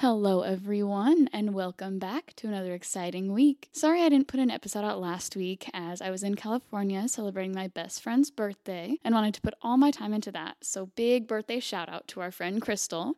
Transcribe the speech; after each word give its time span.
Hello, 0.00 0.40
everyone, 0.40 1.28
and 1.30 1.52
welcome 1.52 1.98
back 1.98 2.32
to 2.36 2.48
another 2.48 2.72
exciting 2.72 3.34
week. 3.34 3.68
Sorry 3.70 4.00
I 4.00 4.08
didn't 4.08 4.28
put 4.28 4.40
an 4.40 4.50
episode 4.50 4.82
out 4.82 4.98
last 4.98 5.36
week 5.36 5.68
as 5.74 6.00
I 6.00 6.08
was 6.08 6.22
in 6.22 6.36
California 6.36 7.06
celebrating 7.06 7.54
my 7.54 7.68
best 7.68 8.02
friend's 8.02 8.30
birthday 8.30 8.96
and 9.04 9.14
wanted 9.14 9.34
to 9.34 9.42
put 9.42 9.52
all 9.60 9.76
my 9.76 9.90
time 9.90 10.14
into 10.14 10.32
that. 10.32 10.56
So, 10.62 10.86
big 10.86 11.28
birthday 11.28 11.60
shout 11.60 11.90
out 11.90 12.08
to 12.08 12.22
our 12.22 12.30
friend 12.30 12.62
Crystal. 12.62 13.16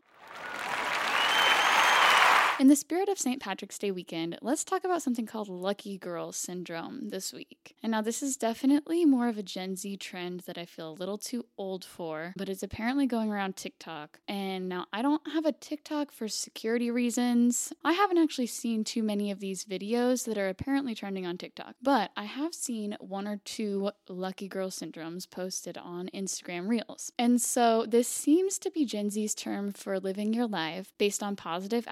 In 2.60 2.68
the 2.68 2.76
spirit 2.76 3.08
of 3.08 3.18
St. 3.18 3.40
Patrick's 3.40 3.78
Day 3.78 3.90
weekend, 3.90 4.38
let's 4.42 4.62
talk 4.62 4.84
about 4.84 5.02
something 5.02 5.24
called 5.26 5.48
Lucky 5.48 5.96
Girl 5.96 6.32
Syndrome 6.32 7.08
this 7.08 7.32
week. 7.32 7.74
And 7.82 7.90
now, 7.90 8.02
this 8.02 8.22
is 8.22 8.36
definitely 8.36 9.04
more 9.04 9.28
of 9.28 9.38
a 9.38 9.42
Gen 9.42 9.74
Z 9.74 9.96
trend 9.96 10.40
that 10.40 10.58
I 10.58 10.66
feel 10.66 10.90
a 10.90 10.92
little 10.92 11.18
too 11.18 11.46
old 11.56 11.84
for, 11.84 12.34
but 12.36 12.48
it's 12.48 12.62
apparently 12.62 13.06
going 13.06 13.32
around 13.32 13.56
TikTok. 13.56 14.20
And 14.28 14.68
now, 14.68 14.86
I 14.92 15.00
don't 15.02 15.22
have 15.32 15.46
a 15.46 15.52
TikTok 15.52 16.12
for 16.12 16.28
security 16.28 16.90
reasons. 16.90 17.72
I 17.84 17.94
haven't 17.94 18.18
actually 18.18 18.46
seen 18.46 18.84
too 18.84 19.02
many 19.02 19.30
of 19.30 19.40
these 19.40 19.64
videos 19.64 20.26
that 20.26 20.38
are 20.38 20.48
apparently 20.48 20.94
trending 20.94 21.26
on 21.26 21.38
TikTok, 21.38 21.74
but 21.82 22.10
I 22.16 22.24
have 22.24 22.54
seen 22.54 22.96
one 23.00 23.26
or 23.26 23.40
two 23.44 23.90
Lucky 24.08 24.46
Girl 24.46 24.68
Syndromes 24.68 25.28
posted 25.28 25.78
on 25.78 26.10
Instagram 26.14 26.68
Reels. 26.68 27.12
And 27.18 27.40
so, 27.40 27.86
this 27.88 28.08
seems 28.08 28.58
to 28.58 28.70
be 28.70 28.84
Gen 28.84 29.10
Z's 29.10 29.34
term 29.34 29.72
for 29.72 29.98
living 29.98 30.34
your 30.34 30.46
life 30.46 30.92
based 30.98 31.22
on 31.22 31.34
positive 31.34 31.86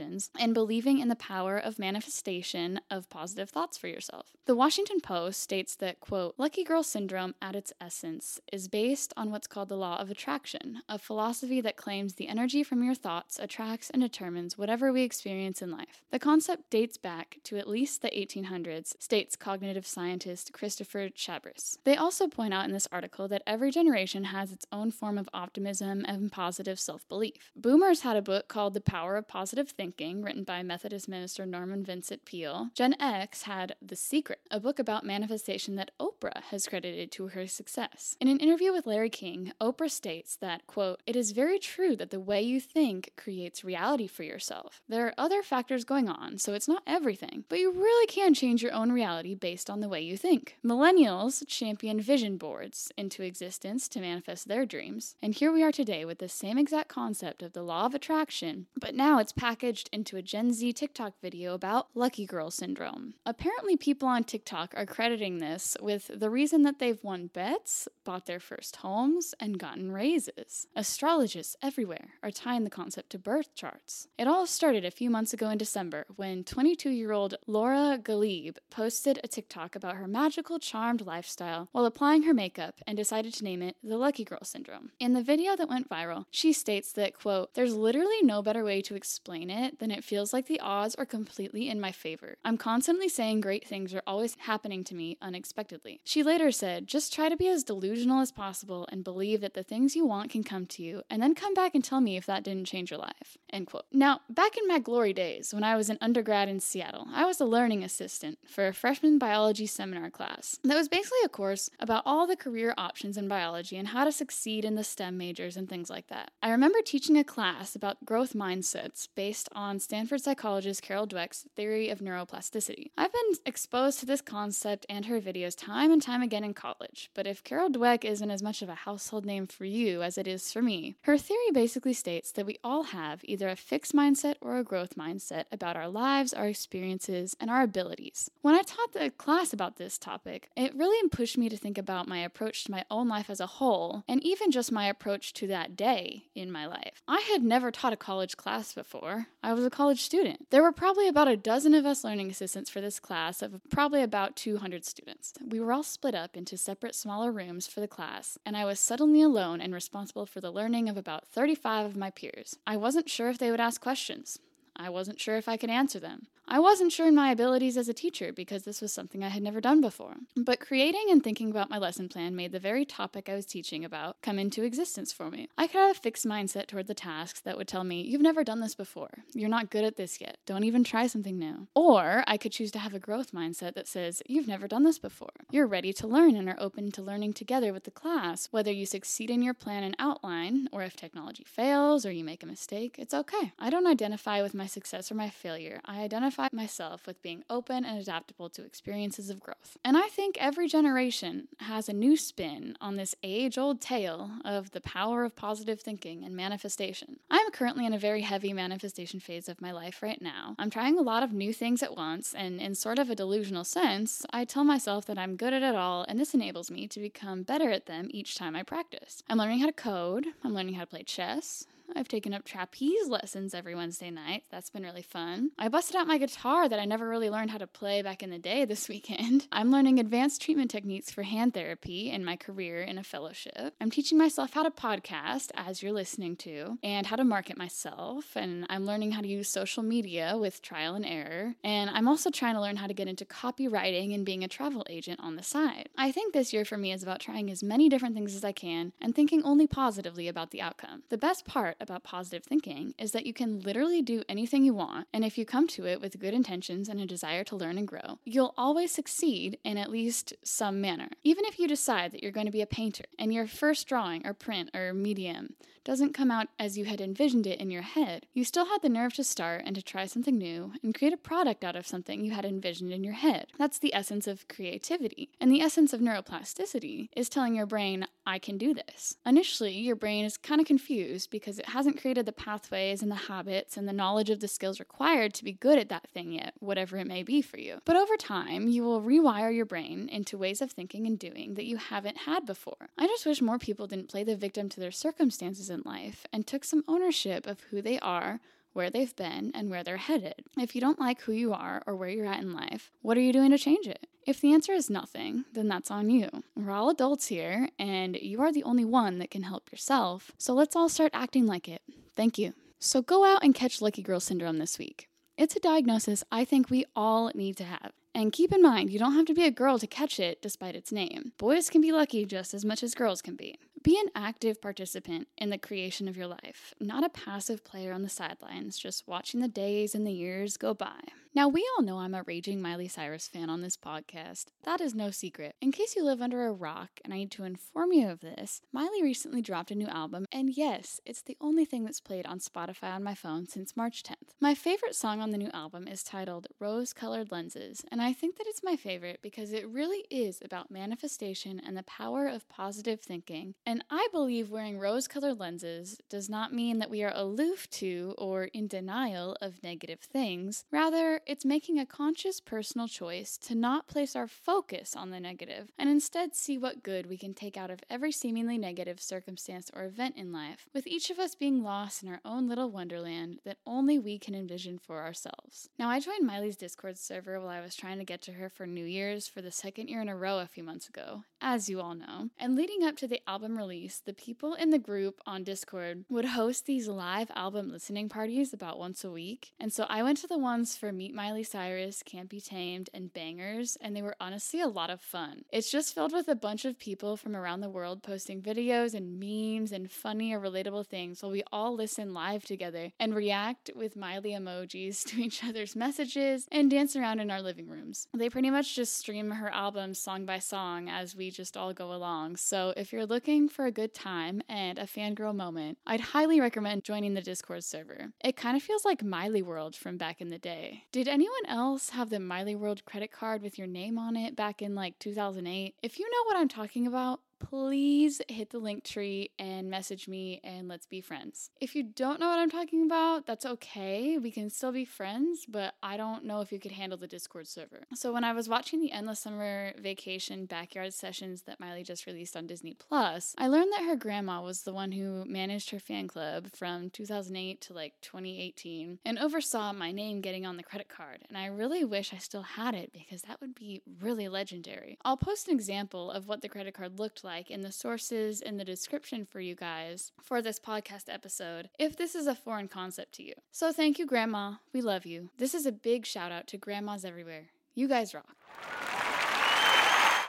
and 0.00 0.54
believing 0.54 0.98
in 0.98 1.08
the 1.08 1.16
power 1.16 1.56
of 1.56 1.78
manifestation 1.78 2.80
of 2.90 3.08
positive 3.08 3.50
thoughts 3.50 3.78
for 3.78 3.88
yourself. 3.88 4.26
The 4.46 4.54
Washington 4.54 5.00
Post 5.00 5.40
states 5.40 5.74
that, 5.76 6.00
quote, 6.00 6.34
Lucky 6.38 6.62
Girl 6.62 6.82
Syndrome 6.82 7.34
at 7.40 7.56
its 7.56 7.72
essence 7.80 8.38
is 8.52 8.68
based 8.68 9.12
on 9.16 9.30
what's 9.30 9.46
called 9.46 9.68
the 9.68 9.76
law 9.76 9.98
of 9.98 10.10
attraction, 10.10 10.82
a 10.88 10.98
philosophy 10.98 11.60
that 11.62 11.76
claims 11.76 12.14
the 12.14 12.28
energy 12.28 12.62
from 12.62 12.84
your 12.84 12.94
thoughts 12.94 13.38
attracts 13.38 13.90
and 13.90 14.02
determines 14.02 14.58
whatever 14.58 14.92
we 14.92 15.02
experience 15.02 15.62
in 15.62 15.70
life. 15.70 16.02
The 16.10 16.18
concept 16.18 16.70
dates 16.70 16.96
back 16.96 17.38
to 17.44 17.56
at 17.56 17.68
least 17.68 18.02
the 18.02 18.10
1800s, 18.10 18.94
states 19.00 19.34
cognitive 19.34 19.86
scientist 19.86 20.52
Christopher 20.52 21.08
Chabris. 21.08 21.78
They 21.84 21.96
also 21.96 22.28
point 22.28 22.54
out 22.54 22.66
in 22.66 22.72
this 22.72 22.88
article 22.92 23.28
that 23.28 23.42
every 23.46 23.70
generation 23.70 24.24
has 24.24 24.52
its 24.52 24.66
own 24.70 24.90
form 24.90 25.18
of 25.18 25.28
optimism 25.34 26.04
and 26.06 26.30
positive 26.30 26.78
self 26.78 27.08
belief. 27.08 27.50
Boomers 27.56 28.02
had 28.02 28.16
a 28.16 28.22
book 28.22 28.48
called 28.48 28.74
The 28.74 28.80
Power 28.80 29.16
of 29.16 29.26
Positive 29.26 29.70
Thinking 29.70 29.85
Thinking, 29.86 30.22
written 30.22 30.42
by 30.42 30.64
Methodist 30.64 31.08
minister 31.08 31.46
Norman 31.46 31.84
Vincent 31.84 32.24
Peale. 32.24 32.70
Gen 32.74 32.96
X 33.00 33.44
had 33.44 33.76
The 33.80 33.94
Secret, 33.94 34.40
a 34.50 34.58
book 34.58 34.80
about 34.80 35.06
manifestation 35.06 35.76
that 35.76 35.92
Oprah 36.00 36.42
has 36.50 36.66
credited 36.66 37.12
to 37.12 37.28
her 37.28 37.46
success. 37.46 38.16
In 38.20 38.26
an 38.26 38.40
interview 38.40 38.72
with 38.72 38.88
Larry 38.88 39.10
King, 39.10 39.52
Oprah 39.60 39.88
states 39.88 40.34
that, 40.38 40.66
quote, 40.66 41.00
it 41.06 41.14
is 41.14 41.30
very 41.30 41.60
true 41.60 41.94
that 41.94 42.10
the 42.10 42.18
way 42.18 42.42
you 42.42 42.58
think 42.58 43.12
creates 43.16 43.62
reality 43.62 44.08
for 44.08 44.24
yourself. 44.24 44.82
There 44.88 45.06
are 45.06 45.14
other 45.16 45.40
factors 45.40 45.84
going 45.84 46.08
on, 46.08 46.38
so 46.38 46.52
it's 46.52 46.66
not 46.66 46.82
everything, 46.84 47.44
but 47.48 47.60
you 47.60 47.70
really 47.70 48.08
can 48.08 48.34
change 48.34 48.64
your 48.64 48.72
own 48.72 48.90
reality 48.90 49.36
based 49.36 49.70
on 49.70 49.78
the 49.78 49.88
way 49.88 50.00
you 50.00 50.16
think. 50.16 50.56
Millennials 50.64 51.46
champion 51.46 52.00
vision 52.00 52.38
boards 52.38 52.90
into 52.96 53.22
existence 53.22 53.86
to 53.90 54.00
manifest 54.00 54.48
their 54.48 54.66
dreams, 54.66 55.14
and 55.22 55.32
here 55.32 55.52
we 55.52 55.62
are 55.62 55.70
today 55.70 56.04
with 56.04 56.18
the 56.18 56.28
same 56.28 56.58
exact 56.58 56.88
concept 56.88 57.40
of 57.40 57.52
the 57.52 57.62
law 57.62 57.86
of 57.86 57.94
attraction, 57.94 58.66
but 58.76 58.92
now 58.92 59.20
it's 59.20 59.30
packaged 59.30 59.75
packaged 59.76 59.90
into 59.92 60.16
a 60.16 60.22
Gen 60.22 60.52
Z 60.54 60.72
TikTok 60.72 61.20
video 61.20 61.52
about 61.52 61.88
Lucky 61.94 62.24
Girl 62.24 62.50
Syndrome. 62.50 63.14
Apparently, 63.26 63.76
people 63.76 64.08
on 64.08 64.24
TikTok 64.24 64.72
are 64.74 64.86
crediting 64.86 65.38
this 65.38 65.76
with 65.82 66.10
the 66.14 66.30
reason 66.30 66.62
that 66.62 66.78
they've 66.78 67.02
won 67.02 67.26
bets, 67.26 67.86
bought 68.04 68.24
their 68.24 68.40
first 68.40 68.76
homes, 68.76 69.34
and 69.38 69.58
gotten 69.58 69.92
raises. 69.92 70.66
Astrologists 70.74 71.56
everywhere 71.62 72.14
are 72.22 72.30
tying 72.30 72.64
the 72.64 72.70
concept 72.70 73.10
to 73.10 73.18
birth 73.18 73.54
charts. 73.54 74.08
It 74.16 74.26
all 74.26 74.46
started 74.46 74.84
a 74.84 74.90
few 74.90 75.10
months 75.10 75.34
ago 75.34 75.50
in 75.50 75.58
December 75.58 76.06
when 76.16 76.42
22 76.44 76.88
year 76.90 77.12
old 77.12 77.34
Laura 77.46 77.98
Galebe 78.02 78.58
posted 78.70 79.20
a 79.22 79.28
TikTok 79.28 79.76
about 79.76 79.96
her 79.96 80.08
magical, 80.08 80.58
charmed 80.58 81.02
lifestyle 81.02 81.68
while 81.72 81.84
applying 81.84 82.22
her 82.22 82.34
makeup 82.34 82.80
and 82.86 82.96
decided 82.96 83.34
to 83.34 83.44
name 83.44 83.60
it 83.60 83.76
the 83.82 83.98
Lucky 83.98 84.24
Girl 84.24 84.42
Syndrome. 84.42 84.92
In 84.98 85.12
the 85.12 85.22
video 85.22 85.54
that 85.56 85.68
went 85.68 85.90
viral, 85.90 86.24
she 86.30 86.54
states 86.54 86.92
that, 86.92 87.18
quote, 87.18 87.52
there's 87.54 87.74
literally 87.74 88.22
no 88.22 88.40
better 88.40 88.64
way 88.64 88.80
to 88.82 88.94
explain 88.94 89.50
it 89.50 89.65
it, 89.66 89.78
then 89.78 89.90
it 89.90 90.04
feels 90.04 90.32
like 90.32 90.46
the 90.46 90.60
odds 90.60 90.94
are 90.94 91.04
completely 91.04 91.68
in 91.68 91.80
my 91.80 91.92
favor. 91.92 92.36
I'm 92.44 92.56
constantly 92.56 93.08
saying 93.08 93.40
great 93.40 93.66
things 93.66 93.92
are 93.92 94.02
always 94.06 94.36
happening 94.40 94.84
to 94.84 94.94
me 94.94 95.18
unexpectedly. 95.20 96.00
She 96.04 96.22
later 96.22 96.50
said, 96.50 96.86
just 96.86 97.12
try 97.12 97.28
to 97.28 97.36
be 97.36 97.48
as 97.48 97.64
delusional 97.64 98.20
as 98.20 98.32
possible 98.32 98.88
and 98.90 99.04
believe 99.04 99.40
that 99.40 99.54
the 99.54 99.62
things 99.62 99.96
you 99.96 100.06
want 100.06 100.30
can 100.30 100.44
come 100.44 100.66
to 100.66 100.82
you, 100.82 101.02
and 101.10 101.22
then 101.22 101.34
come 101.34 101.54
back 101.54 101.74
and 101.74 101.84
tell 101.84 102.00
me 102.00 102.16
if 102.16 102.26
that 102.26 102.44
didn't 102.44 102.66
change 102.66 102.90
your 102.90 103.00
life. 103.00 103.36
End 103.50 103.66
quote. 103.66 103.84
Now, 103.92 104.20
back 104.30 104.56
in 104.56 104.66
my 104.66 104.78
glory 104.78 105.12
days, 105.12 105.52
when 105.52 105.64
I 105.64 105.76
was 105.76 105.90
an 105.90 105.98
undergrad 106.00 106.48
in 106.48 106.60
Seattle, 106.60 107.08
I 107.12 107.24
was 107.24 107.40
a 107.40 107.44
learning 107.44 107.82
assistant 107.82 108.38
for 108.46 108.66
a 108.66 108.72
freshman 108.72 109.18
biology 109.18 109.66
seminar 109.66 110.10
class. 110.10 110.58
That 110.62 110.76
was 110.76 110.88
basically 110.88 111.18
a 111.24 111.28
course 111.28 111.68
about 111.80 112.02
all 112.06 112.26
the 112.26 112.36
career 112.36 112.74
options 112.78 113.16
in 113.16 113.28
biology 113.28 113.76
and 113.76 113.88
how 113.88 114.04
to 114.04 114.12
succeed 114.12 114.64
in 114.64 114.74
the 114.74 114.84
STEM 114.84 115.16
majors 115.18 115.56
and 115.56 115.68
things 115.68 115.90
like 115.90 116.06
that. 116.08 116.30
I 116.42 116.50
remember 116.50 116.78
teaching 116.82 117.16
a 117.16 117.24
class 117.24 117.74
about 117.74 118.04
growth 118.04 118.34
mindsets 118.34 119.08
based 119.14 119.48
on 119.56 119.80
Stanford 119.80 120.20
psychologist 120.20 120.82
Carol 120.82 121.06
Dweck's 121.06 121.46
theory 121.56 121.88
of 121.88 122.00
neuroplasticity. 122.00 122.90
I've 122.96 123.12
been 123.12 123.32
exposed 123.46 123.98
to 124.00 124.06
this 124.06 124.20
concept 124.20 124.84
and 124.90 125.06
her 125.06 125.18
videos 125.18 125.56
time 125.56 125.90
and 125.90 126.02
time 126.02 126.20
again 126.20 126.44
in 126.44 126.52
college, 126.52 127.10
but 127.14 127.26
if 127.26 127.42
Carol 127.42 127.70
Dweck 127.70 128.04
isn't 128.04 128.30
as 128.30 128.42
much 128.42 128.60
of 128.60 128.68
a 128.68 128.74
household 128.74 129.24
name 129.24 129.46
for 129.46 129.64
you 129.64 130.02
as 130.02 130.18
it 130.18 130.28
is 130.28 130.52
for 130.52 130.60
me, 130.60 130.96
her 131.02 131.16
theory 131.16 131.50
basically 131.52 131.94
states 131.94 132.30
that 132.32 132.44
we 132.44 132.58
all 132.62 132.84
have 132.84 133.20
either 133.24 133.48
a 133.48 133.56
fixed 133.56 133.94
mindset 133.94 134.34
or 134.42 134.58
a 134.58 134.64
growth 134.64 134.94
mindset 134.94 135.44
about 135.50 135.76
our 135.76 135.88
lives, 135.88 136.34
our 136.34 136.46
experiences, 136.46 137.34
and 137.40 137.50
our 137.50 137.62
abilities. 137.62 138.30
When 138.42 138.54
I 138.54 138.62
taught 138.62 138.92
the 138.92 139.10
class 139.10 139.54
about 139.54 139.76
this 139.78 139.96
topic, 139.96 140.50
it 140.54 140.76
really 140.76 141.08
pushed 141.08 141.38
me 141.38 141.48
to 141.48 141.56
think 141.56 141.78
about 141.78 142.08
my 142.08 142.18
approach 142.18 142.64
to 142.64 142.70
my 142.70 142.84
own 142.90 143.08
life 143.08 143.30
as 143.30 143.40
a 143.40 143.46
whole, 143.46 144.04
and 144.06 144.22
even 144.22 144.50
just 144.50 144.70
my 144.70 144.86
approach 144.86 145.32
to 145.34 145.46
that 145.46 145.76
day 145.76 146.26
in 146.34 146.52
my 146.52 146.66
life. 146.66 147.02
I 147.08 147.20
had 147.20 147.42
never 147.42 147.70
taught 147.70 147.94
a 147.94 147.96
college 147.96 148.36
class 148.36 148.74
before. 148.74 149.28
I 149.46 149.52
was 149.52 149.64
a 149.64 149.70
college 149.70 150.02
student. 150.02 150.50
There 150.50 150.60
were 150.60 150.72
probably 150.72 151.06
about 151.06 151.28
a 151.28 151.36
dozen 151.36 151.72
of 151.72 151.86
us 151.86 152.02
learning 152.02 152.32
assistants 152.32 152.68
for 152.68 152.80
this 152.80 152.98
class 152.98 153.42
of 153.42 153.60
probably 153.70 154.02
about 154.02 154.34
200 154.34 154.84
students. 154.84 155.34
We 155.40 155.60
were 155.60 155.72
all 155.72 155.84
split 155.84 156.16
up 156.16 156.36
into 156.36 156.56
separate 156.56 156.96
smaller 156.96 157.30
rooms 157.30 157.68
for 157.68 157.78
the 157.78 157.86
class, 157.86 158.38
and 158.44 158.56
I 158.56 158.64
was 158.64 158.80
suddenly 158.80 159.22
alone 159.22 159.60
and 159.60 159.72
responsible 159.72 160.26
for 160.26 160.40
the 160.40 160.50
learning 160.50 160.88
of 160.88 160.96
about 160.96 161.28
35 161.28 161.86
of 161.86 161.96
my 161.96 162.10
peers. 162.10 162.58
I 162.66 162.76
wasn't 162.76 163.08
sure 163.08 163.28
if 163.28 163.38
they 163.38 163.52
would 163.52 163.60
ask 163.60 163.80
questions. 163.80 164.40
I 164.78 164.90
wasn't 164.90 165.20
sure 165.20 165.36
if 165.36 165.48
I 165.48 165.56
could 165.56 165.70
answer 165.70 165.98
them. 165.98 166.26
I 166.48 166.60
wasn't 166.60 166.92
sure 166.92 167.08
in 167.08 167.14
my 167.14 167.32
abilities 167.32 167.76
as 167.76 167.88
a 167.88 167.94
teacher 167.94 168.32
because 168.32 168.62
this 168.62 168.80
was 168.80 168.92
something 168.92 169.24
I 169.24 169.30
had 169.30 169.42
never 169.42 169.60
done 169.60 169.80
before. 169.80 170.14
But 170.36 170.60
creating 170.60 171.06
and 171.10 171.22
thinking 171.22 171.50
about 171.50 171.70
my 171.70 171.78
lesson 171.78 172.08
plan 172.08 172.36
made 172.36 172.52
the 172.52 172.60
very 172.60 172.84
topic 172.84 173.28
I 173.28 173.34
was 173.34 173.46
teaching 173.46 173.84
about 173.84 174.22
come 174.22 174.38
into 174.38 174.62
existence 174.62 175.12
for 175.12 175.28
me. 175.28 175.48
I 175.58 175.66
could 175.66 175.78
have 175.80 175.96
a 175.96 176.00
fixed 176.00 176.24
mindset 176.24 176.68
toward 176.68 176.86
the 176.86 176.94
tasks 176.94 177.40
that 177.40 177.56
would 177.56 177.66
tell 177.66 177.82
me, 177.82 178.02
You've 178.02 178.20
never 178.20 178.44
done 178.44 178.60
this 178.60 178.76
before. 178.76 179.24
You're 179.34 179.48
not 179.48 179.70
good 179.70 179.82
at 179.84 179.96
this 179.96 180.20
yet. 180.20 180.38
Don't 180.46 180.62
even 180.62 180.84
try 180.84 181.08
something 181.08 181.36
new. 181.36 181.66
Or 181.74 182.22
I 182.28 182.36
could 182.36 182.52
choose 182.52 182.70
to 182.72 182.78
have 182.78 182.94
a 182.94 183.00
growth 183.00 183.32
mindset 183.32 183.74
that 183.74 183.88
says, 183.88 184.22
You've 184.26 184.46
never 184.46 184.68
done 184.68 184.84
this 184.84 185.00
before. 185.00 185.30
You're 185.50 185.66
ready 185.66 185.92
to 185.94 186.06
learn 186.06 186.36
and 186.36 186.48
are 186.48 186.56
open 186.60 186.92
to 186.92 187.02
learning 187.02 187.32
together 187.32 187.72
with 187.72 187.84
the 187.84 187.90
class. 187.90 188.46
Whether 188.52 188.70
you 188.70 188.86
succeed 188.86 189.30
in 189.30 189.42
your 189.42 189.54
plan 189.54 189.82
and 189.82 189.96
outline, 189.98 190.68
or 190.70 190.82
if 190.82 190.94
technology 190.94 191.44
fails 191.44 192.06
or 192.06 192.12
you 192.12 192.22
make 192.22 192.44
a 192.44 192.46
mistake, 192.46 192.96
it's 192.98 193.14
okay. 193.14 193.52
I 193.58 193.68
don't 193.68 193.86
identify 193.88 194.42
with 194.42 194.54
my 194.54 194.65
success 194.66 195.10
or 195.10 195.14
my 195.14 195.30
failure. 195.30 195.80
I 195.84 196.00
identify 196.00 196.48
myself 196.52 197.06
with 197.06 197.22
being 197.22 197.44
open 197.48 197.84
and 197.84 197.98
adaptable 197.98 198.48
to 198.50 198.64
experiences 198.64 199.30
of 199.30 199.40
growth. 199.40 199.76
And 199.84 199.96
I 199.96 200.08
think 200.08 200.36
every 200.38 200.68
generation 200.68 201.48
has 201.60 201.88
a 201.88 201.92
new 201.92 202.16
spin 202.16 202.76
on 202.80 202.96
this 202.96 203.14
age 203.22 203.58
old 203.58 203.80
tale 203.80 204.30
of 204.44 204.72
the 204.72 204.80
power 204.80 205.24
of 205.24 205.36
positive 205.36 205.80
thinking 205.80 206.24
and 206.24 206.36
manifestation. 206.36 207.18
I'm 207.30 207.50
currently 207.50 207.86
in 207.86 207.94
a 207.94 207.98
very 207.98 208.22
heavy 208.22 208.52
manifestation 208.52 209.20
phase 209.20 209.48
of 209.48 209.60
my 209.60 209.72
life 209.72 210.02
right 210.02 210.20
now. 210.20 210.54
I'm 210.58 210.70
trying 210.70 210.98
a 210.98 211.02
lot 211.02 211.22
of 211.22 211.32
new 211.32 211.52
things 211.52 211.82
at 211.82 211.96
once, 211.96 212.34
and 212.34 212.60
in 212.60 212.74
sort 212.74 212.98
of 212.98 213.10
a 213.10 213.14
delusional 213.14 213.64
sense, 213.64 214.24
I 214.30 214.44
tell 214.44 214.64
myself 214.64 215.06
that 215.06 215.18
I'm 215.18 215.36
good 215.36 215.52
at 215.52 215.62
it 215.62 215.74
all, 215.74 216.04
and 216.08 216.18
this 216.18 216.34
enables 216.34 216.70
me 216.70 216.86
to 216.88 217.00
become 217.00 217.42
better 217.42 217.70
at 217.70 217.86
them 217.86 218.08
each 218.10 218.34
time 218.34 218.56
I 218.56 218.62
practice. 218.62 219.22
I'm 219.28 219.38
learning 219.38 219.60
how 219.60 219.66
to 219.66 219.72
code, 219.72 220.26
I'm 220.44 220.54
learning 220.54 220.74
how 220.74 220.82
to 220.82 220.86
play 220.86 221.02
chess, 221.02 221.66
I've 221.94 222.08
taken 222.08 222.34
up 222.34 222.44
trapeze 222.44 223.08
lessons 223.08 223.54
every 223.54 223.74
Wednesday 223.74 224.10
night. 224.10 224.44
That's 224.50 224.70
been 224.70 224.82
really 224.82 225.02
fun. 225.02 225.50
I 225.58 225.68
busted 225.68 225.96
out 225.96 226.06
my 226.06 226.18
guitar 226.18 226.68
that 226.68 226.78
I 226.78 226.84
never 226.84 227.08
really 227.08 227.30
learned 227.30 227.50
how 227.50 227.58
to 227.58 227.66
play 227.66 228.02
back 228.02 228.22
in 228.22 228.30
the 228.30 228.38
day 228.38 228.64
this 228.64 228.88
weekend. 228.96 229.46
I'm 229.52 229.70
learning 229.70 229.98
advanced 229.98 230.42
treatment 230.42 230.70
techniques 230.70 231.10
for 231.10 231.22
hand 231.22 231.54
therapy 231.54 232.10
in 232.10 232.24
my 232.24 232.36
career 232.36 232.82
in 232.82 232.98
a 232.98 233.04
fellowship. 233.04 233.74
I'm 233.80 233.90
teaching 233.90 234.18
myself 234.18 234.52
how 234.52 234.62
to 234.62 234.70
podcast 234.70 235.50
as 235.54 235.82
you're 235.82 235.92
listening 235.92 236.36
to 236.36 236.78
and 236.82 237.06
how 237.06 237.16
to 237.16 237.24
market 237.24 237.56
myself. 237.56 238.36
And 238.36 238.66
I'm 238.68 238.86
learning 238.86 239.12
how 239.12 239.20
to 239.20 239.28
use 239.28 239.48
social 239.48 239.82
media 239.82 240.36
with 240.38 240.62
trial 240.62 240.94
and 240.94 241.06
error. 241.06 241.54
And 241.62 241.90
I'm 241.90 242.08
also 242.08 242.30
trying 242.30 242.54
to 242.54 242.60
learn 242.60 242.76
how 242.76 242.86
to 242.86 242.94
get 242.94 243.08
into 243.08 243.24
copywriting 243.24 244.14
and 244.14 244.24
being 244.24 244.44
a 244.44 244.48
travel 244.48 244.84
agent 244.88 245.20
on 245.20 245.36
the 245.36 245.42
side. 245.42 245.88
I 245.96 246.12
think 246.12 246.32
this 246.32 246.52
year 246.52 246.64
for 246.64 246.76
me 246.76 246.92
is 246.92 247.02
about 247.02 247.20
trying 247.20 247.50
as 247.50 247.62
many 247.62 247.88
different 247.88 248.14
things 248.14 248.34
as 248.34 248.44
I 248.44 248.52
can 248.52 248.92
and 249.00 249.14
thinking 249.14 249.42
only 249.42 249.66
positively 249.66 250.28
about 250.28 250.50
the 250.50 250.62
outcome. 250.62 251.02
The 251.08 251.18
best 251.18 251.44
part 251.44 251.75
part 251.76 251.88
about 251.88 252.02
positive 252.02 252.44
thinking 252.44 252.94
is 252.98 253.12
that 253.12 253.26
you 253.26 253.32
can 253.32 253.60
literally 253.60 254.02
do 254.02 254.22
anything 254.28 254.64
you 254.64 254.74
want, 254.74 255.06
and 255.12 255.24
if 255.24 255.38
you 255.38 255.44
come 255.44 255.66
to 255.68 255.86
it 255.86 256.00
with 256.00 256.18
good 256.18 256.34
intentions 256.34 256.88
and 256.88 257.00
a 257.00 257.06
desire 257.06 257.44
to 257.44 257.56
learn 257.56 257.78
and 257.78 257.88
grow, 257.88 258.18
you'll 258.24 258.54
always 258.56 258.92
succeed 258.92 259.58
in 259.64 259.76
at 259.76 259.90
least 259.90 260.34
some 260.42 260.80
manner. 260.80 261.08
Even 261.24 261.44
if 261.44 261.58
you 261.58 261.68
decide 261.68 262.12
that 262.12 262.22
you're 262.22 262.32
going 262.32 262.46
to 262.46 262.52
be 262.52 262.62
a 262.62 262.66
painter 262.66 263.04
and 263.18 263.32
your 263.32 263.46
first 263.46 263.86
drawing 263.86 264.26
or 264.26 264.34
print 264.34 264.70
or 264.74 264.92
medium 264.92 265.54
doesn't 265.86 266.12
come 266.12 266.32
out 266.32 266.48
as 266.58 266.76
you 266.76 266.84
had 266.84 267.00
envisioned 267.00 267.46
it 267.46 267.60
in 267.60 267.70
your 267.70 267.82
head, 267.82 268.26
you 268.34 268.42
still 268.42 268.66
had 268.66 268.82
the 268.82 268.88
nerve 268.88 269.14
to 269.14 269.22
start 269.22 269.62
and 269.64 269.76
to 269.76 269.82
try 269.82 270.04
something 270.04 270.36
new 270.36 270.72
and 270.82 270.96
create 270.96 271.12
a 271.12 271.16
product 271.16 271.62
out 271.62 271.76
of 271.76 271.86
something 271.86 272.24
you 272.24 272.32
had 272.32 272.44
envisioned 272.44 272.92
in 272.92 273.04
your 273.04 273.14
head. 273.14 273.52
That's 273.56 273.78
the 273.78 273.94
essence 273.94 274.26
of 274.26 274.48
creativity. 274.48 275.30
And 275.40 275.52
the 275.52 275.60
essence 275.60 275.92
of 275.92 276.00
neuroplasticity 276.00 277.08
is 277.14 277.28
telling 277.28 277.54
your 277.54 277.66
brain, 277.66 278.04
I 278.26 278.40
can 278.40 278.58
do 278.58 278.74
this. 278.74 279.16
Initially, 279.24 279.78
your 279.78 279.94
brain 279.94 280.24
is 280.24 280.36
kind 280.36 280.60
of 280.60 280.66
confused 280.66 281.30
because 281.30 281.60
it 281.60 281.68
hasn't 281.68 282.00
created 282.00 282.26
the 282.26 282.32
pathways 282.32 283.00
and 283.00 283.10
the 283.10 283.14
habits 283.14 283.76
and 283.76 283.86
the 283.86 283.92
knowledge 283.92 284.28
of 284.30 284.40
the 284.40 284.48
skills 284.48 284.80
required 284.80 285.34
to 285.34 285.44
be 285.44 285.52
good 285.52 285.78
at 285.78 285.88
that 285.90 286.10
thing 286.10 286.32
yet, 286.32 286.54
whatever 286.58 286.96
it 286.96 287.06
may 287.06 287.22
be 287.22 287.40
for 287.40 287.58
you. 287.58 287.78
But 287.84 287.94
over 287.94 288.16
time, 288.16 288.66
you 288.66 288.82
will 288.82 289.00
rewire 289.00 289.54
your 289.54 289.64
brain 289.64 290.08
into 290.10 290.36
ways 290.36 290.60
of 290.60 290.72
thinking 290.72 291.06
and 291.06 291.16
doing 291.16 291.54
that 291.54 291.66
you 291.66 291.76
haven't 291.76 292.18
had 292.18 292.44
before. 292.44 292.88
I 292.98 293.06
just 293.06 293.24
wish 293.24 293.40
more 293.40 293.60
people 293.60 293.86
didn't 293.86 294.08
play 294.08 294.24
the 294.24 294.34
victim 294.34 294.68
to 294.70 294.80
their 294.80 294.90
circumstances 294.90 295.70
life 295.84 296.26
and 296.32 296.46
took 296.46 296.64
some 296.64 296.84
ownership 296.88 297.46
of 297.46 297.60
who 297.70 297.82
they 297.82 297.98
are 297.98 298.40
where 298.76 298.90
they've 298.90 299.16
been, 299.16 299.50
and 299.54 299.70
where 299.70 299.82
they're 299.82 299.96
headed. 299.96 300.34
If 300.58 300.74
you 300.74 300.82
don't 300.82 301.00
like 301.00 301.22
who 301.22 301.32
you 301.32 301.54
are 301.54 301.82
or 301.86 301.96
where 301.96 302.10
you're 302.10 302.26
at 302.26 302.42
in 302.42 302.52
life, 302.52 302.92
what 303.00 303.16
are 303.16 303.22
you 303.22 303.32
doing 303.32 303.50
to 303.52 303.58
change 303.58 303.86
it? 303.86 304.06
If 304.26 304.38
the 304.38 304.52
answer 304.52 304.72
is 304.72 304.90
nothing, 304.90 305.46
then 305.54 305.66
that's 305.66 305.90
on 305.90 306.10
you. 306.10 306.28
We're 306.54 306.72
all 306.72 306.90
adults 306.90 307.28
here, 307.28 307.70
and 307.78 308.16
you 308.16 308.42
are 308.42 308.52
the 308.52 308.64
only 308.64 308.84
one 308.84 309.18
that 309.18 309.30
can 309.30 309.44
help 309.44 309.72
yourself, 309.72 310.30
so 310.36 310.52
let's 310.52 310.76
all 310.76 310.90
start 310.90 311.12
acting 311.14 311.46
like 311.46 311.70
it. 311.70 311.80
Thank 312.14 312.36
you. 312.36 312.52
So 312.78 313.00
go 313.00 313.24
out 313.24 313.42
and 313.42 313.54
catch 313.54 313.80
Lucky 313.80 314.02
Girl 314.02 314.20
Syndrome 314.20 314.58
this 314.58 314.78
week. 314.78 315.08
It's 315.38 315.56
a 315.56 315.60
diagnosis 315.60 316.22
I 316.30 316.44
think 316.44 316.68
we 316.68 316.84
all 316.94 317.30
need 317.34 317.56
to 317.56 317.64
have. 317.64 317.92
And 318.14 318.32
keep 318.32 318.52
in 318.52 318.62
mind, 318.62 318.90
you 318.90 318.98
don't 318.98 319.14
have 319.14 319.26
to 319.26 319.34
be 319.34 319.44
a 319.44 319.50
girl 319.50 319.78
to 319.78 319.86
catch 319.86 320.20
it 320.20 320.42
despite 320.42 320.74
its 320.74 320.92
name. 320.92 321.32
Boys 321.38 321.70
can 321.70 321.80
be 321.80 321.92
lucky 321.92 322.26
just 322.26 322.52
as 322.52 322.64
much 322.64 322.82
as 322.82 322.94
girls 322.94 323.22
can 323.22 323.36
be. 323.36 323.58
Be 323.86 324.00
an 324.00 324.10
active 324.16 324.60
participant 324.60 325.28
in 325.38 325.50
the 325.50 325.58
creation 325.58 326.08
of 326.08 326.16
your 326.16 326.26
life, 326.26 326.74
not 326.80 327.04
a 327.04 327.08
passive 327.08 327.62
player 327.62 327.92
on 327.92 328.02
the 328.02 328.08
sidelines, 328.08 328.76
just 328.76 329.06
watching 329.06 329.38
the 329.38 329.46
days 329.46 329.94
and 329.94 330.04
the 330.04 330.10
years 330.10 330.56
go 330.56 330.74
by. 330.74 330.98
Now, 331.36 331.48
we 331.48 331.68
all 331.76 331.84
know 331.84 331.98
I'm 331.98 332.14
a 332.14 332.22
raging 332.22 332.62
Miley 332.62 332.88
Cyrus 332.88 333.28
fan 333.28 333.50
on 333.50 333.60
this 333.60 333.76
podcast. 333.76 334.46
That 334.64 334.80
is 334.80 334.94
no 334.94 335.10
secret. 335.10 335.54
In 335.60 335.70
case 335.70 335.94
you 335.94 336.02
live 336.02 336.22
under 336.22 336.46
a 336.46 336.50
rock 336.50 336.88
and 337.04 337.12
I 337.12 337.18
need 337.18 337.30
to 337.32 337.44
inform 337.44 337.92
you 337.92 338.08
of 338.08 338.20
this, 338.20 338.62
Miley 338.72 339.02
recently 339.02 339.42
dropped 339.42 339.70
a 339.70 339.74
new 339.74 339.86
album, 339.86 340.24
and 340.32 340.56
yes, 340.56 340.98
it's 341.04 341.20
the 341.20 341.36
only 341.38 341.66
thing 341.66 341.84
that's 341.84 342.00
played 342.00 342.24
on 342.24 342.38
Spotify 342.38 342.94
on 342.94 343.02
my 343.02 343.14
phone 343.14 343.46
since 343.46 343.76
March 343.76 344.02
10th. 344.02 344.32
My 344.40 344.54
favorite 344.54 344.94
song 344.94 345.20
on 345.20 345.30
the 345.30 345.36
new 345.36 345.50
album 345.52 345.86
is 345.86 346.02
titled 346.02 346.46
Rose 346.58 346.94
Colored 346.94 347.30
Lenses, 347.30 347.84
and 347.92 348.00
I 348.00 348.14
think 348.14 348.38
that 348.38 348.46
it's 348.46 348.64
my 348.64 348.76
favorite 348.76 349.18
because 349.20 349.52
it 349.52 349.68
really 349.68 350.06
is 350.10 350.40
about 350.42 350.70
manifestation 350.70 351.60
and 351.60 351.76
the 351.76 351.82
power 351.82 352.26
of 352.26 352.48
positive 352.48 353.02
thinking. 353.02 353.54
And 353.66 353.84
I 353.90 354.08
believe 354.10 354.48
wearing 354.48 354.78
rose 354.78 355.06
colored 355.06 355.38
lenses 355.38 356.00
does 356.08 356.30
not 356.30 356.54
mean 356.54 356.78
that 356.78 356.88
we 356.88 357.04
are 357.04 357.12
aloof 357.14 357.68
to 357.72 358.14
or 358.16 358.44
in 358.44 358.68
denial 358.68 359.36
of 359.42 359.62
negative 359.62 360.00
things. 360.00 360.64
Rather, 360.72 361.20
it's 361.26 361.44
making 361.44 361.78
a 361.78 361.86
conscious 361.86 362.40
personal 362.40 362.86
choice 362.86 363.36
to 363.38 363.54
not 363.54 363.88
place 363.88 364.14
our 364.14 364.28
focus 364.28 364.94
on 364.94 365.10
the 365.10 365.18
negative 365.18 365.72
and 365.76 365.88
instead 365.88 366.34
see 366.34 366.56
what 366.56 366.82
good 366.82 367.06
we 367.06 367.16
can 367.16 367.34
take 367.34 367.56
out 367.56 367.70
of 367.70 367.80
every 367.90 368.12
seemingly 368.12 368.56
negative 368.56 369.00
circumstance 369.00 369.70
or 369.74 369.84
event 369.84 370.16
in 370.16 370.32
life, 370.32 370.68
with 370.72 370.86
each 370.86 371.10
of 371.10 371.18
us 371.18 371.34
being 371.34 371.62
lost 371.62 372.02
in 372.02 372.08
our 372.08 372.20
own 372.24 372.48
little 372.48 372.70
wonderland 372.70 373.40
that 373.44 373.58
only 373.66 373.98
we 373.98 374.18
can 374.18 374.34
envision 374.34 374.78
for 374.78 375.02
ourselves. 375.02 375.68
Now, 375.78 375.88
I 375.88 376.00
joined 376.00 376.26
Miley's 376.26 376.56
Discord 376.56 376.96
server 376.96 377.40
while 377.40 377.48
I 377.48 377.60
was 377.60 377.74
trying 377.74 377.98
to 377.98 378.04
get 378.04 378.22
to 378.22 378.32
her 378.32 378.48
for 378.48 378.66
New 378.66 378.84
Year's 378.84 379.26
for 379.26 379.42
the 379.42 379.50
second 379.50 379.88
year 379.88 380.00
in 380.00 380.08
a 380.08 380.16
row 380.16 380.38
a 380.38 380.46
few 380.46 380.62
months 380.62 380.88
ago, 380.88 381.24
as 381.40 381.68
you 381.68 381.80
all 381.80 381.94
know. 381.94 382.30
And 382.38 382.54
leading 382.54 382.84
up 382.84 382.96
to 382.98 383.08
the 383.08 383.20
album 383.28 383.58
release, 383.58 383.98
the 383.98 384.12
people 384.12 384.54
in 384.54 384.70
the 384.70 384.78
group 384.78 385.20
on 385.26 385.42
Discord 385.42 386.04
would 386.08 386.26
host 386.26 386.66
these 386.66 386.86
live 386.86 387.30
album 387.34 387.70
listening 387.70 388.08
parties 388.08 388.52
about 388.52 388.78
once 388.78 389.02
a 389.02 389.10
week. 389.10 389.52
And 389.58 389.72
so 389.72 389.86
I 389.88 390.02
went 390.02 390.18
to 390.18 390.26
the 390.26 390.38
ones 390.38 390.76
for 390.76 390.92
Meet 391.06 391.14
Miley 391.14 391.44
Cyrus, 391.44 392.02
Can't 392.04 392.28
Be 392.28 392.40
Tamed, 392.40 392.90
and 392.92 393.12
Bangers, 393.12 393.78
and 393.80 393.94
they 393.94 394.02
were 394.02 394.16
honestly 394.18 394.60
a 394.60 394.66
lot 394.66 394.90
of 394.90 395.00
fun. 395.00 395.44
It's 395.52 395.70
just 395.70 395.94
filled 395.94 396.12
with 396.12 396.26
a 396.26 396.34
bunch 396.34 396.64
of 396.64 396.80
people 396.80 397.16
from 397.16 397.36
around 397.36 397.60
the 397.60 397.70
world 397.70 398.02
posting 398.02 398.42
videos 398.42 398.92
and 398.92 399.20
memes 399.20 399.70
and 399.70 399.88
funny 399.88 400.34
or 400.34 400.40
relatable 400.40 400.88
things 400.88 401.22
while 401.22 401.30
we 401.30 401.44
all 401.52 401.76
listen 401.76 402.12
live 402.12 402.42
together 402.42 402.90
and 402.98 403.14
react 403.14 403.70
with 403.76 403.94
Miley 403.94 404.32
emojis 404.32 405.04
to 405.06 405.20
each 405.20 405.44
other's 405.44 405.76
messages 405.76 406.48
and 406.50 406.72
dance 406.72 406.96
around 406.96 407.20
in 407.20 407.30
our 407.30 407.40
living 407.40 407.68
rooms. 407.68 408.08
They 408.12 408.28
pretty 408.28 408.50
much 408.50 408.74
just 408.74 408.98
stream 408.98 409.30
her 409.30 409.54
album 409.54 409.94
song 409.94 410.26
by 410.26 410.40
song 410.40 410.88
as 410.88 411.14
we 411.14 411.30
just 411.30 411.56
all 411.56 411.72
go 411.72 411.92
along. 411.92 412.38
So 412.38 412.74
if 412.76 412.92
you're 412.92 413.06
looking 413.06 413.48
for 413.48 413.64
a 413.64 413.70
good 413.70 413.94
time 413.94 414.42
and 414.48 414.76
a 414.76 414.86
fangirl 414.86 415.36
moment, 415.36 415.78
I'd 415.86 416.00
highly 416.00 416.40
recommend 416.40 416.82
joining 416.82 417.14
the 417.14 417.22
Discord 417.22 417.62
server. 417.62 418.10
It 418.24 418.34
kind 418.34 418.56
of 418.56 418.62
feels 418.64 418.84
like 418.84 419.04
Miley 419.04 419.42
World 419.42 419.76
from 419.76 419.96
back 419.96 420.20
in 420.20 420.30
the 420.30 420.38
day. 420.38 420.82
Did 420.96 421.08
anyone 421.08 421.44
else 421.46 421.90
have 421.90 422.08
the 422.08 422.18
Miley 422.18 422.56
World 422.56 422.82
credit 422.86 423.12
card 423.12 423.42
with 423.42 423.58
your 423.58 423.66
name 423.66 423.98
on 423.98 424.16
it 424.16 424.34
back 424.34 424.62
in 424.62 424.74
like 424.74 424.98
2008? 424.98 425.74
If 425.82 425.98
you 425.98 426.10
know 426.10 426.24
what 426.24 426.38
I'm 426.38 426.48
talking 426.48 426.86
about, 426.86 427.20
please 427.38 428.20
hit 428.28 428.50
the 428.50 428.58
link 428.58 428.84
tree 428.84 429.30
and 429.38 429.70
message 429.70 430.08
me 430.08 430.40
and 430.42 430.68
let's 430.68 430.86
be 430.86 431.00
friends. 431.00 431.50
If 431.60 431.74
you 431.74 431.82
don't 431.82 432.20
know 432.20 432.28
what 432.28 432.38
I'm 432.38 432.50
talking 432.50 432.84
about, 432.84 433.26
that's 433.26 433.46
okay. 433.46 434.18
We 434.18 434.30
can 434.30 434.50
still 434.50 434.72
be 434.72 434.84
friends, 434.84 435.46
but 435.46 435.74
I 435.82 435.96
don't 435.96 436.24
know 436.24 436.40
if 436.40 436.52
you 436.52 436.58
could 436.58 436.72
handle 436.72 436.98
the 436.98 437.06
Discord 437.06 437.46
server. 437.46 437.84
So 437.94 438.12
when 438.12 438.24
I 438.24 438.32
was 438.32 438.48
watching 438.48 438.80
the 438.80 438.92
Endless 438.92 439.20
Summer 439.20 439.72
Vacation 439.78 440.46
backyard 440.46 440.94
sessions 440.94 441.42
that 441.42 441.60
Miley 441.60 441.82
just 441.82 442.06
released 442.06 442.36
on 442.36 442.46
Disney 442.46 442.74
Plus, 442.74 443.34
I 443.38 443.48
learned 443.48 443.72
that 443.72 443.84
her 443.84 443.96
grandma 443.96 444.42
was 444.42 444.62
the 444.62 444.72
one 444.72 444.92
who 444.92 445.24
managed 445.26 445.70
her 445.70 445.78
fan 445.80 446.08
club 446.08 446.48
from 446.54 446.90
2008 446.90 447.60
to 447.62 447.72
like 447.72 447.94
2018 448.02 448.98
and 449.04 449.18
oversaw 449.18 449.72
my 449.72 449.92
name 449.92 450.20
getting 450.20 450.46
on 450.46 450.56
the 450.56 450.62
credit 450.62 450.88
card. 450.88 451.24
And 451.28 451.36
I 451.36 451.46
really 451.46 451.84
wish 451.84 452.14
I 452.14 452.18
still 452.18 452.42
had 452.42 452.74
it 452.74 452.92
because 452.92 453.22
that 453.22 453.40
would 453.40 453.54
be 453.54 453.82
really 454.00 454.28
legendary. 454.28 454.98
I'll 455.04 455.16
post 455.16 455.48
an 455.48 455.54
example 455.54 456.10
of 456.10 456.28
what 456.28 456.42
the 456.42 456.48
credit 456.48 456.74
card 456.74 456.98
looked 456.98 457.22
like 457.22 457.25
in 457.50 457.62
the 457.62 457.72
sources 457.72 458.40
in 458.40 458.56
the 458.56 458.64
description 458.64 459.24
for 459.24 459.40
you 459.40 459.54
guys 459.54 460.12
for 460.22 460.40
this 460.40 460.60
podcast 460.60 461.04
episode 461.08 461.68
if 461.78 461.96
this 461.96 462.14
is 462.14 462.26
a 462.26 462.34
foreign 462.34 462.68
concept 462.68 463.12
to 463.14 463.24
you. 463.24 463.34
So 463.50 463.72
thank 463.72 463.98
you, 463.98 464.06
Grandma. 464.06 464.54
We 464.72 464.80
love 464.80 465.04
you. 465.04 465.30
This 465.36 465.52
is 465.52 465.66
a 465.66 465.72
big 465.72 466.06
shout 466.06 466.30
out 466.30 466.46
to 466.48 466.56
grandmas 466.56 467.04
everywhere. 467.04 467.48
You 467.74 467.88
guys 467.88 468.14
rock. 468.14 468.36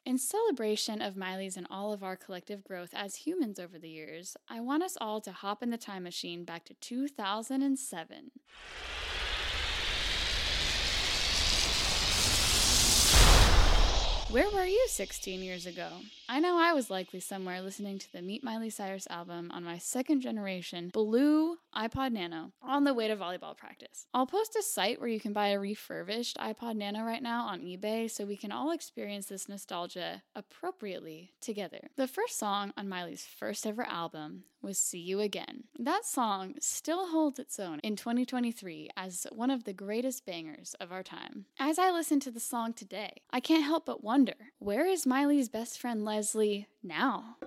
In 0.06 0.18
celebration 0.18 1.02
of 1.02 1.16
Miley's 1.18 1.58
and 1.58 1.68
all 1.70 1.94
of 1.94 2.02
our 2.02 2.16
collective 2.16 2.64
growth 2.64 2.92
as 2.94 3.18
humans 3.18 3.60
over 3.60 3.78
the 3.78 3.90
years, 3.90 4.36
I 4.50 4.62
want 4.62 4.82
us 4.82 4.98
all 5.00 5.22
to 5.22 5.32
hop 5.32 5.62
in 5.62 5.70
the 5.70 5.78
time 5.78 6.04
machine 6.04 6.46
back 6.46 6.66
to 6.66 6.74
2007. 6.76 8.32
Where 14.30 14.50
were 14.52 14.66
you 14.66 14.86
16 14.90 15.42
years 15.42 15.66
ago? 15.66 15.88
I 16.28 16.42
know 16.42 16.58
I 16.58 16.74
was 16.74 16.90
likely 16.90 17.22
somewhere 17.22 17.62
listening 17.62 17.98
to 17.98 18.12
the 18.12 18.22
Meet 18.22 18.44
Miley 18.44 18.70
Cyrus 18.70 19.08
album 19.10 19.50
on 19.52 19.64
my 19.64 19.78
second 19.78 20.20
generation 20.20 20.90
blue 20.94 21.56
iPod 21.74 22.12
Nano 22.12 22.52
on 22.62 22.84
the 22.84 22.94
way 22.94 23.08
to 23.08 23.16
volleyball 23.16 23.56
practice. 23.56 24.06
I'll 24.14 24.28
post 24.28 24.58
a 24.58 24.62
site 24.62 25.00
where 25.00 25.08
you 25.08 25.22
can 25.22 25.32
buy 25.32 25.50
a 25.50 25.60
refurbished 25.60 26.36
iPod 26.40 26.76
Nano 26.76 27.04
right 27.04 27.24
now 27.24 27.46
on 27.46 27.62
eBay 27.62 28.12
so 28.12 28.26
we 28.26 28.36
can 28.36 28.52
all 28.52 28.72
experience 28.72 29.28
this 29.28 29.48
nostalgia 29.48 30.24
appropriately 30.36 31.32
together. 31.40 31.88
The 31.96 32.08
first 32.08 32.38
song 32.38 32.74
on 32.76 32.90
Miley's 32.90 33.26
first 33.26 33.66
ever 33.66 33.84
album 33.84 34.44
was 34.68 34.78
See 34.78 35.00
You 35.00 35.22
Again. 35.22 35.64
That 35.80 36.06
song 36.06 36.56
still 36.60 37.08
holds 37.08 37.40
its 37.40 37.58
own 37.58 37.80
in 37.86 37.96
2023 37.96 38.90
as 38.98 39.26
one 39.32 39.50
of 39.50 39.64
the 39.64 39.72
greatest 39.72 40.26
bangers 40.26 40.76
of 40.82 40.92
our 40.92 41.04
time. 41.04 41.46
As 41.58 41.80
I 41.80 41.90
listen 41.90 42.20
to 42.20 42.32
the 42.32 42.42
song 42.42 42.74
today, 42.74 43.22
I 43.32 43.40
can't 43.40 43.64
help 43.64 43.86
but 43.86 44.04
wonder 44.04 44.34
where 44.60 44.86
is 44.86 45.06
Miley's 45.06 45.48
best 45.48 45.80
friend 45.80 46.04
Lesley 46.04 46.68
now? 46.84 47.38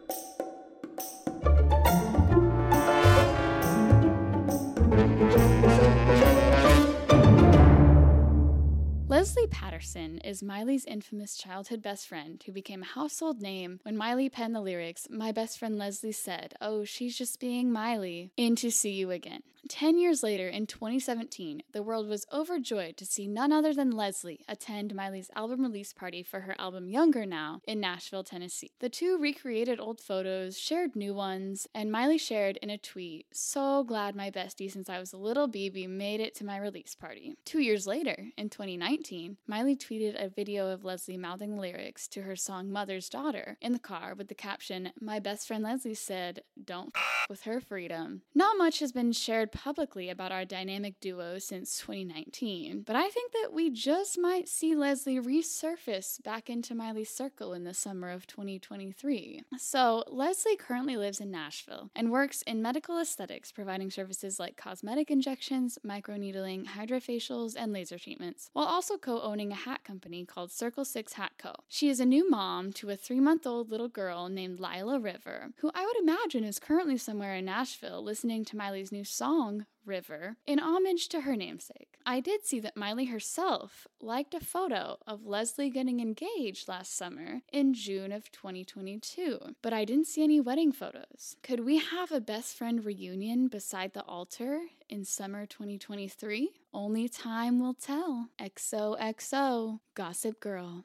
Lesley 9.20 9.46
Patterson 9.48 10.16
is 10.20 10.42
Miley's 10.42 10.86
infamous 10.86 11.36
childhood 11.36 11.82
best 11.82 12.08
friend 12.08 12.42
who 12.46 12.52
became 12.52 12.82
a 12.82 12.86
household 12.86 13.42
name 13.42 13.78
when 13.82 13.94
Miley 13.94 14.30
penned 14.30 14.54
the 14.54 14.62
lyrics, 14.62 15.08
My 15.10 15.30
best 15.30 15.58
friend 15.58 15.76
Lesley 15.76 16.12
said, 16.12 16.54
Oh, 16.58 16.84
she's 16.84 17.18
just 17.18 17.38
being 17.38 17.70
Miley, 17.70 18.32
in 18.38 18.56
To 18.56 18.70
See 18.70 18.92
You 18.92 19.10
Again. 19.10 19.42
Ten 19.70 19.98
years 19.98 20.24
later, 20.24 20.48
in 20.48 20.66
2017, 20.66 21.62
the 21.72 21.82
world 21.84 22.08
was 22.08 22.26
overjoyed 22.32 22.96
to 22.96 23.06
see 23.06 23.28
none 23.28 23.52
other 23.52 23.72
than 23.72 23.92
Lesley 23.92 24.40
attend 24.48 24.96
Miley's 24.96 25.30
album 25.36 25.62
release 25.62 25.92
party 25.92 26.24
for 26.24 26.40
her 26.40 26.56
album 26.58 26.88
Younger 26.88 27.24
Now 27.24 27.60
in 27.68 27.78
Nashville, 27.78 28.24
Tennessee. 28.24 28.72
The 28.80 28.88
two 28.88 29.16
recreated 29.16 29.78
old 29.78 30.00
photos, 30.00 30.58
shared 30.58 30.96
new 30.96 31.14
ones, 31.14 31.68
and 31.72 31.92
Miley 31.92 32.18
shared 32.18 32.56
in 32.56 32.68
a 32.68 32.78
tweet, 32.78 33.26
So 33.32 33.84
glad 33.84 34.16
my 34.16 34.28
bestie 34.28 34.70
since 34.70 34.90
I 34.90 34.98
was 34.98 35.12
a 35.12 35.16
little 35.16 35.46
baby 35.46 35.86
made 35.86 36.18
it 36.18 36.34
to 36.34 36.44
my 36.44 36.58
release 36.58 36.96
party. 36.96 37.36
Two 37.44 37.60
years 37.60 37.86
later, 37.86 38.16
in 38.36 38.50
2019, 38.50 39.36
Miley 39.46 39.76
tweeted 39.76 40.20
a 40.22 40.28
video 40.28 40.66
of 40.66 40.84
Lesley 40.84 41.16
mouthing 41.16 41.56
lyrics 41.56 42.08
to 42.08 42.22
her 42.22 42.34
song 42.34 42.72
Mother's 42.72 43.08
Daughter 43.08 43.56
in 43.60 43.72
the 43.72 43.78
car 43.78 44.14
with 44.18 44.26
the 44.26 44.34
caption, 44.34 44.90
My 45.00 45.20
best 45.20 45.46
friend 45.46 45.62
Lesley 45.62 45.94
said, 45.94 46.42
Don't 46.62 46.90
f- 46.96 47.26
with 47.30 47.42
her 47.44 47.60
freedom. 47.60 48.22
Not 48.34 48.58
much 48.58 48.80
has 48.80 48.90
been 48.90 49.12
shared 49.12 49.52
publicly 49.62 50.08
about 50.08 50.32
our 50.32 50.46
dynamic 50.46 50.98
duo 51.00 51.38
since 51.38 51.78
2019, 51.80 52.82
but 52.86 52.96
I 52.96 53.10
think 53.10 53.32
that 53.32 53.52
we 53.52 53.68
just 53.68 54.18
might 54.18 54.48
see 54.48 54.74
Lesley 54.74 55.20
resurface 55.20 56.22
back 56.22 56.48
into 56.48 56.74
Miley's 56.74 57.10
circle 57.10 57.52
in 57.52 57.64
the 57.64 57.74
summer 57.74 58.08
of 58.10 58.26
2023. 58.26 59.42
So, 59.58 60.02
Lesley 60.08 60.56
currently 60.56 60.96
lives 60.96 61.20
in 61.20 61.30
Nashville 61.30 61.90
and 61.94 62.10
works 62.10 62.40
in 62.42 62.62
medical 62.62 62.98
aesthetics, 62.98 63.52
providing 63.52 63.90
services 63.90 64.40
like 64.40 64.56
cosmetic 64.56 65.10
injections, 65.10 65.78
microneedling, 65.86 66.64
hydrofacials, 66.64 67.54
and 67.54 67.70
laser 67.70 67.98
treatments, 67.98 68.48
while 68.54 68.66
also 68.66 68.96
co 68.96 69.20
owning 69.20 69.52
a 69.52 69.56
hat 69.56 69.84
company 69.84 70.24
called 70.24 70.50
Circle 70.50 70.86
6 70.86 71.12
Hat 71.14 71.32
Co. 71.36 71.52
She 71.68 71.90
is 71.90 72.00
a 72.00 72.06
new 72.06 72.30
mom 72.30 72.72
to 72.74 72.88
a 72.88 72.96
three 72.96 73.20
month 73.20 73.46
old 73.46 73.70
little 73.70 73.88
girl 73.88 74.30
named 74.30 74.58
Lila 74.58 74.98
River, 74.98 75.50
who 75.58 75.70
I 75.74 75.84
would 75.84 75.98
imagine 75.98 76.44
is 76.44 76.58
currently 76.58 76.96
somewhere 76.96 77.34
in 77.34 77.44
Nashville 77.44 78.02
listening 78.02 78.46
to 78.46 78.56
Miley's 78.56 78.90
new 78.90 79.04
song, 79.04 79.49
River, 79.84 80.36
in 80.46 80.58
homage 80.58 81.08
to 81.08 81.22
her 81.22 81.36
namesake. 81.36 81.96
I 82.06 82.20
did 82.20 82.44
see 82.44 82.60
that 82.60 82.76
Miley 82.76 83.06
herself 83.06 83.86
liked 84.00 84.34
a 84.34 84.40
photo 84.40 84.96
of 85.06 85.26
Lesley 85.26 85.70
getting 85.70 86.00
engaged 86.00 86.68
last 86.68 86.96
summer 86.96 87.40
in 87.52 87.74
June 87.74 88.12
of 88.12 88.30
2022, 88.30 89.38
but 89.62 89.72
I 89.72 89.84
didn't 89.84 90.06
see 90.06 90.22
any 90.22 90.40
wedding 90.40 90.72
photos. 90.72 91.36
Could 91.42 91.60
we 91.60 91.78
have 91.78 92.12
a 92.12 92.20
best 92.20 92.56
friend 92.56 92.84
reunion 92.84 93.48
beside 93.48 93.92
the 93.92 94.04
altar 94.04 94.60
in 94.88 95.04
summer 95.04 95.46
2023? 95.46 96.50
Only 96.72 97.08
time 97.08 97.60
will 97.60 97.74
tell. 97.74 98.28
XOXO, 98.40 99.80
Gossip 99.94 100.40
Girl. 100.40 100.84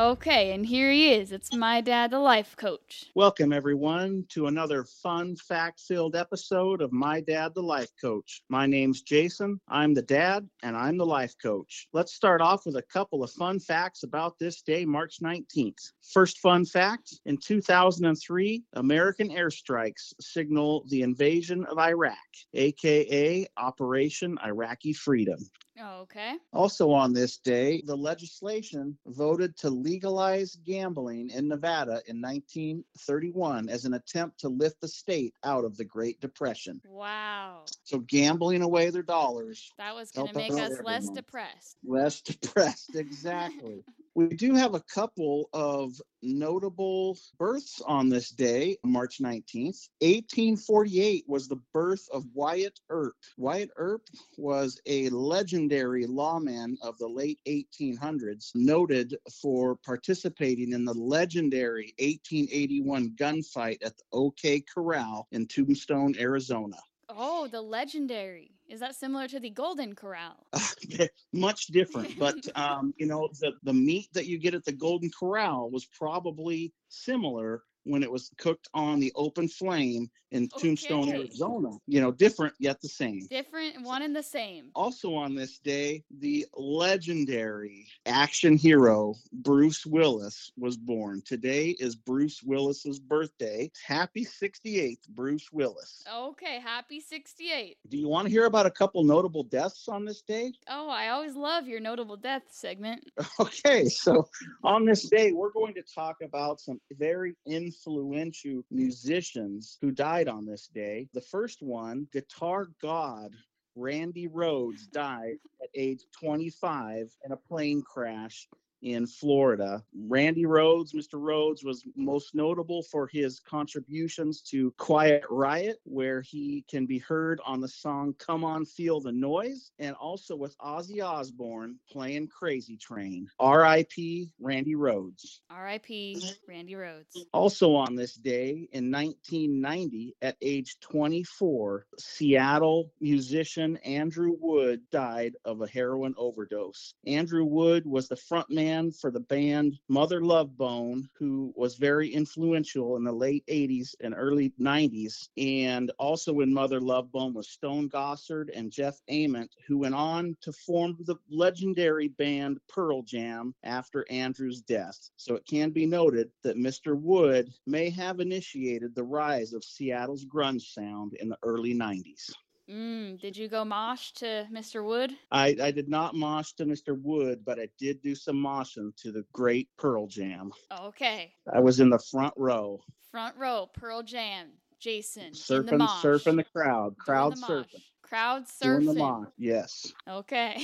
Okay, 0.00 0.52
and 0.52 0.64
here 0.64 0.90
he 0.90 1.12
is. 1.12 1.30
It's 1.30 1.54
my 1.54 1.82
dad, 1.82 2.10
the 2.10 2.18
life 2.18 2.56
coach. 2.56 3.10
Welcome, 3.14 3.52
everyone, 3.52 4.24
to 4.30 4.46
another 4.46 4.82
fun, 5.02 5.36
fact 5.36 5.78
filled 5.78 6.16
episode 6.16 6.80
of 6.80 6.90
My 6.90 7.20
Dad, 7.20 7.52
the 7.54 7.62
Life 7.62 7.90
Coach. 8.00 8.40
My 8.48 8.64
name's 8.64 9.02
Jason. 9.02 9.60
I'm 9.68 9.92
the 9.92 10.00
dad, 10.00 10.48
and 10.62 10.74
I'm 10.74 10.96
the 10.96 11.04
life 11.04 11.34
coach. 11.42 11.86
Let's 11.92 12.14
start 12.14 12.40
off 12.40 12.64
with 12.64 12.76
a 12.76 12.82
couple 12.90 13.22
of 13.22 13.30
fun 13.32 13.60
facts 13.60 14.02
about 14.02 14.38
this 14.38 14.62
day, 14.62 14.86
March 14.86 15.18
19th. 15.22 15.92
First 16.14 16.38
fun 16.38 16.64
fact 16.64 17.20
in 17.26 17.36
2003, 17.36 18.64
American 18.76 19.28
airstrikes 19.28 20.14
signal 20.18 20.82
the 20.88 21.02
invasion 21.02 21.66
of 21.66 21.78
Iraq, 21.78 22.16
aka 22.54 23.46
Operation 23.58 24.38
Iraqi 24.42 24.94
Freedom. 24.94 25.38
Oh, 25.82 26.00
okay. 26.02 26.34
Also 26.52 26.90
on 26.90 27.12
this 27.12 27.38
day, 27.38 27.82
the 27.86 27.96
legislation 27.96 28.98
voted 29.06 29.56
to 29.58 29.70
legalize 29.70 30.56
gambling 30.66 31.30
in 31.30 31.48
Nevada 31.48 32.02
in 32.06 32.20
1931 32.20 33.68
as 33.68 33.84
an 33.84 33.94
attempt 33.94 34.40
to 34.40 34.48
lift 34.48 34.80
the 34.80 34.88
state 34.88 35.34
out 35.42 35.64
of 35.64 35.76
the 35.76 35.84
Great 35.84 36.20
Depression. 36.20 36.80
Wow. 36.86 37.64
So 37.84 37.98
gambling 38.00 38.62
away 38.62 38.90
their 38.90 39.02
dollars. 39.02 39.72
That 39.78 39.94
was 39.94 40.10
going 40.10 40.28
to 40.28 40.34
make 40.34 40.52
us 40.52 40.70
less 40.84 41.04
everyone. 41.04 41.14
depressed. 41.14 41.76
Less 41.84 42.20
depressed, 42.20 42.90
exactly. 42.94 43.82
We 44.14 44.28
do 44.28 44.54
have 44.54 44.74
a 44.74 44.82
couple 44.92 45.48
of 45.52 45.92
notable 46.22 47.16
births 47.38 47.80
on 47.86 48.08
this 48.08 48.30
day, 48.30 48.76
March 48.84 49.18
19th. 49.20 49.88
1848 50.00 51.24
was 51.28 51.48
the 51.48 51.60
birth 51.72 52.06
of 52.12 52.24
Wyatt 52.34 52.78
Earp. 52.90 53.14
Wyatt 53.36 53.70
Earp 53.76 54.02
was 54.36 54.80
a 54.86 55.08
legendary 55.10 56.06
lawman 56.06 56.76
of 56.82 56.98
the 56.98 57.08
late 57.08 57.38
1800s, 57.46 58.50
noted 58.54 59.16
for 59.40 59.76
participating 59.84 60.72
in 60.72 60.84
the 60.84 60.94
legendary 60.94 61.94
1881 61.98 63.14
gunfight 63.16 63.78
at 63.84 63.96
the 63.96 64.04
OK 64.12 64.62
Corral 64.62 65.28
in 65.30 65.46
Tombstone, 65.46 66.14
Arizona. 66.18 66.76
Oh, 67.16 67.48
the 67.48 67.60
legendary. 67.60 68.52
Is 68.68 68.80
that 68.80 68.94
similar 68.94 69.26
to 69.28 69.40
the 69.40 69.50
Golden 69.50 69.94
Corral? 69.94 70.46
much 71.32 71.66
different 71.66 72.18
but 72.18 72.36
um, 72.56 72.92
you 72.96 73.06
know 73.06 73.28
the, 73.40 73.52
the 73.62 73.72
meat 73.72 74.08
that 74.12 74.26
you 74.26 74.38
get 74.38 74.54
at 74.54 74.64
the 74.64 74.72
golden 74.72 75.10
corral 75.18 75.70
was 75.70 75.86
probably 75.86 76.72
similar 76.88 77.62
when 77.84 78.02
it 78.02 78.10
was 78.10 78.30
cooked 78.38 78.68
on 78.74 79.00
the 79.00 79.12
open 79.14 79.48
flame 79.48 80.10
in 80.32 80.48
tombstone 80.48 81.08
arizona. 81.08 81.70
You 81.86 82.00
know 82.00 82.12
different 82.12 82.54
yet 82.58 82.80
the 82.80 82.88
same. 82.88 83.26
Different, 83.28 83.82
one 83.82 84.02
and 84.02 84.14
the 84.14 84.22
same. 84.22 84.70
also 84.74 85.14
on 85.14 85.34
this 85.34 85.58
day 85.58 86.04
the 86.18 86.46
legendary 86.54 87.86
action 88.06 88.56
hero 88.56 89.14
bruce 89.32 89.84
willis 89.86 90.52
was 90.56 90.76
born. 90.76 91.22
Today 91.24 91.70
is 91.78 91.96
bruce 91.96 92.42
willis's 92.42 92.98
birthday. 92.98 93.70
Happy 93.86 94.24
68th 94.24 95.08
bruce 95.08 95.48
willis. 95.52 96.04
Okay, 96.12 96.60
happy 96.60 97.00
68. 97.00 97.76
do 97.88 97.98
you 97.98 98.08
want 98.08 98.26
to 98.26 98.30
hear 98.30 98.44
about 98.46 98.66
a 98.66 98.70
couple 98.70 99.02
notable 99.04 99.42
deaths 99.42 99.88
on 99.88 100.04
this 100.04 100.22
day? 100.22 100.52
Oh, 100.68 100.88
I 100.88 101.08
always 101.08 101.34
love 101.34 101.66
your 101.66 101.80
notable 101.80 102.16
death 102.16 102.42
segment. 102.50 103.04
Okay, 103.40 103.86
so 103.86 104.28
on 104.64 104.84
this 104.84 105.08
day, 105.08 105.32
we're 105.32 105.52
going 105.52 105.72
to 105.74 105.82
talk 105.82 106.16
about 106.22 106.60
some 106.60 106.78
very 106.98 107.34
influential 107.70 108.64
musicians 108.70 109.78
who 109.80 109.92
died 109.92 110.26
on 110.26 110.44
this 110.44 110.66
day. 110.74 111.06
The 111.14 111.20
first 111.20 111.62
one, 111.62 112.08
guitar 112.12 112.68
god 112.82 113.30
Randy 113.76 114.26
Rhoads, 114.28 114.90
died 114.90 115.36
at 115.62 115.68
age 115.76 116.02
25 116.18 117.16
in 117.24 117.32
a 117.32 117.36
plane 117.36 117.82
crash 117.82 118.48
in 118.82 119.06
Florida. 119.06 119.82
Randy 119.94 120.44
Rhoads, 120.44 120.94
Mr. 120.94 121.14
Rhoads, 121.14 121.64
was 121.64 121.84
most 121.96 122.34
notable 122.34 122.82
for 122.82 123.06
his 123.06 123.40
contributions 123.40 124.40
to 124.42 124.72
Quiet 124.78 125.24
Riot, 125.30 125.78
where 125.84 126.22
he 126.22 126.64
can 126.68 126.86
be 126.86 126.98
heard 126.98 127.40
on 127.44 127.60
the 127.60 127.68
song 127.68 128.14
Come 128.18 128.44
On 128.44 128.64
Feel 128.64 129.00
the 129.00 129.12
Noise, 129.12 129.70
and 129.78 129.94
also 129.96 130.36
with 130.36 130.56
Ozzy 130.58 131.04
Osbourne 131.04 131.76
playing 131.90 132.28
Crazy 132.28 132.76
Train. 132.76 133.28
R.I.P. 133.38 134.30
Randy 134.40 134.74
Rhoads. 134.74 135.40
R.I.P. 135.50 136.22
Randy 136.48 136.74
Rhoads. 136.74 137.16
Also 137.32 137.74
on 137.74 137.94
this 137.94 138.14
day 138.14 138.68
in 138.72 138.90
1990, 138.90 140.16
at 140.22 140.36
age 140.40 140.76
24, 140.80 141.86
Seattle 141.98 142.92
musician 143.00 143.76
Andrew 143.78 144.34
Wood 144.38 144.82
died 144.90 145.34
of 145.44 145.60
a 145.60 145.66
heroin 145.66 146.14
overdose. 146.16 146.94
Andrew 147.06 147.44
Wood 147.44 147.86
was 147.86 148.08
the 148.08 148.16
frontman 148.16 148.69
for 149.00 149.10
the 149.10 149.20
band 149.20 149.78
Mother 149.88 150.22
Love 150.22 150.56
Bone, 150.56 151.08
who 151.18 151.52
was 151.56 151.74
very 151.74 152.08
influential 152.08 152.96
in 152.96 153.04
the 153.04 153.12
late 153.12 153.44
80s 153.46 153.94
and 154.00 154.14
early 154.16 154.52
90s. 154.60 155.28
And 155.36 155.90
also 155.98 156.40
in 156.40 156.54
Mother 156.54 156.80
Love 156.80 157.10
Bone 157.10 157.34
was 157.34 157.48
Stone 157.48 157.88
Gossard 157.88 158.50
and 158.54 158.70
Jeff 158.70 159.00
Ament, 159.08 159.50
who 159.66 159.78
went 159.78 159.94
on 159.94 160.36
to 160.42 160.52
form 160.52 160.96
the 161.00 161.16
legendary 161.30 162.08
band 162.08 162.58
Pearl 162.68 163.02
Jam 163.02 163.54
after 163.64 164.06
Andrew's 164.10 164.62
death. 164.62 165.10
So 165.16 165.34
it 165.34 165.46
can 165.46 165.70
be 165.70 165.86
noted 165.86 166.30
that 166.42 166.56
Mr. 166.56 166.96
Wood 166.96 167.52
may 167.66 167.90
have 167.90 168.20
initiated 168.20 168.94
the 168.94 169.04
rise 169.04 169.52
of 169.52 169.64
Seattle's 169.64 170.24
grunge 170.24 170.72
sound 170.72 171.14
in 171.14 171.28
the 171.28 171.38
early 171.42 171.74
90s. 171.74 172.30
Mm, 172.70 173.20
did 173.20 173.36
you 173.36 173.48
go 173.48 173.64
mosh 173.64 174.12
to 174.12 174.46
Mr. 174.52 174.84
Wood? 174.84 175.12
I, 175.32 175.56
I 175.60 175.70
did 175.72 175.88
not 175.88 176.14
mosh 176.14 176.52
to 176.52 176.64
Mr. 176.64 176.96
Wood, 177.00 177.44
but 177.44 177.58
I 177.58 177.68
did 177.78 178.00
do 178.00 178.14
some 178.14 178.36
moshing 178.36 178.94
to 179.02 179.10
the 179.10 179.24
great 179.32 179.68
Pearl 179.76 180.06
Jam. 180.06 180.52
Okay. 180.80 181.32
I 181.52 181.60
was 181.60 181.80
in 181.80 181.90
the 181.90 181.98
front 181.98 182.34
row, 182.36 182.80
Front 183.10 183.36
row, 183.36 183.68
Pearl 183.74 184.04
Jam, 184.04 184.50
Jason, 184.78 185.26
in 185.26 185.32
the 185.32 185.36
surfing, 185.36 185.88
surfing 186.00 186.36
the 186.36 186.44
crowd, 186.44 186.96
crowd 186.96 187.36
the 187.36 187.40
surfing. 187.40 187.82
Crowd 188.10 188.42
Doing 188.60 188.86
the 188.86 188.92
surfing. 188.92 188.98
mock. 188.98 189.32
Yes. 189.38 189.92
Okay. 190.08 190.54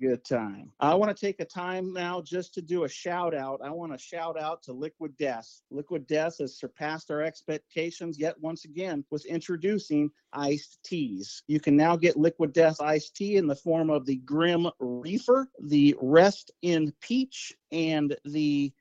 Very 0.00 0.10
good 0.10 0.24
time. 0.24 0.72
I 0.80 0.94
want 0.94 1.14
to 1.14 1.20
take 1.26 1.38
a 1.38 1.44
time 1.44 1.92
now 1.92 2.22
just 2.22 2.54
to 2.54 2.62
do 2.62 2.84
a 2.84 2.88
shout 2.88 3.34
out. 3.34 3.60
I 3.62 3.68
want 3.68 3.92
to 3.92 3.98
shout 3.98 4.40
out 4.40 4.62
to 4.62 4.72
Liquid 4.72 5.14
Death. 5.18 5.60
Liquid 5.70 6.06
Death 6.06 6.38
has 6.38 6.56
surpassed 6.56 7.10
our 7.10 7.20
expectations 7.20 8.18
yet 8.18 8.40
once 8.40 8.64
again 8.64 9.04
with 9.10 9.26
introducing 9.26 10.10
iced 10.32 10.82
teas. 10.82 11.42
You 11.46 11.60
can 11.60 11.76
now 11.76 11.94
get 11.94 12.16
Liquid 12.16 12.54
Death 12.54 12.80
iced 12.80 13.14
tea 13.14 13.36
in 13.36 13.46
the 13.46 13.54
form 13.54 13.90
of 13.90 14.06
the 14.06 14.16
Grim 14.16 14.66
Reefer, 14.78 15.50
the 15.62 15.94
Rest 16.00 16.52
in 16.62 16.90
Peach, 17.02 17.52
and 17.70 18.16
the 18.24 18.72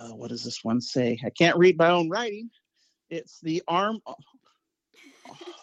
uh, 0.00 0.14
what 0.14 0.28
does 0.28 0.44
this 0.44 0.62
one 0.62 0.82
say? 0.82 1.18
I 1.24 1.30
can't 1.30 1.56
read 1.56 1.78
my 1.78 1.88
own 1.88 2.10
writing. 2.10 2.50
It's 3.08 3.40
the 3.40 3.62
arm. 3.66 4.00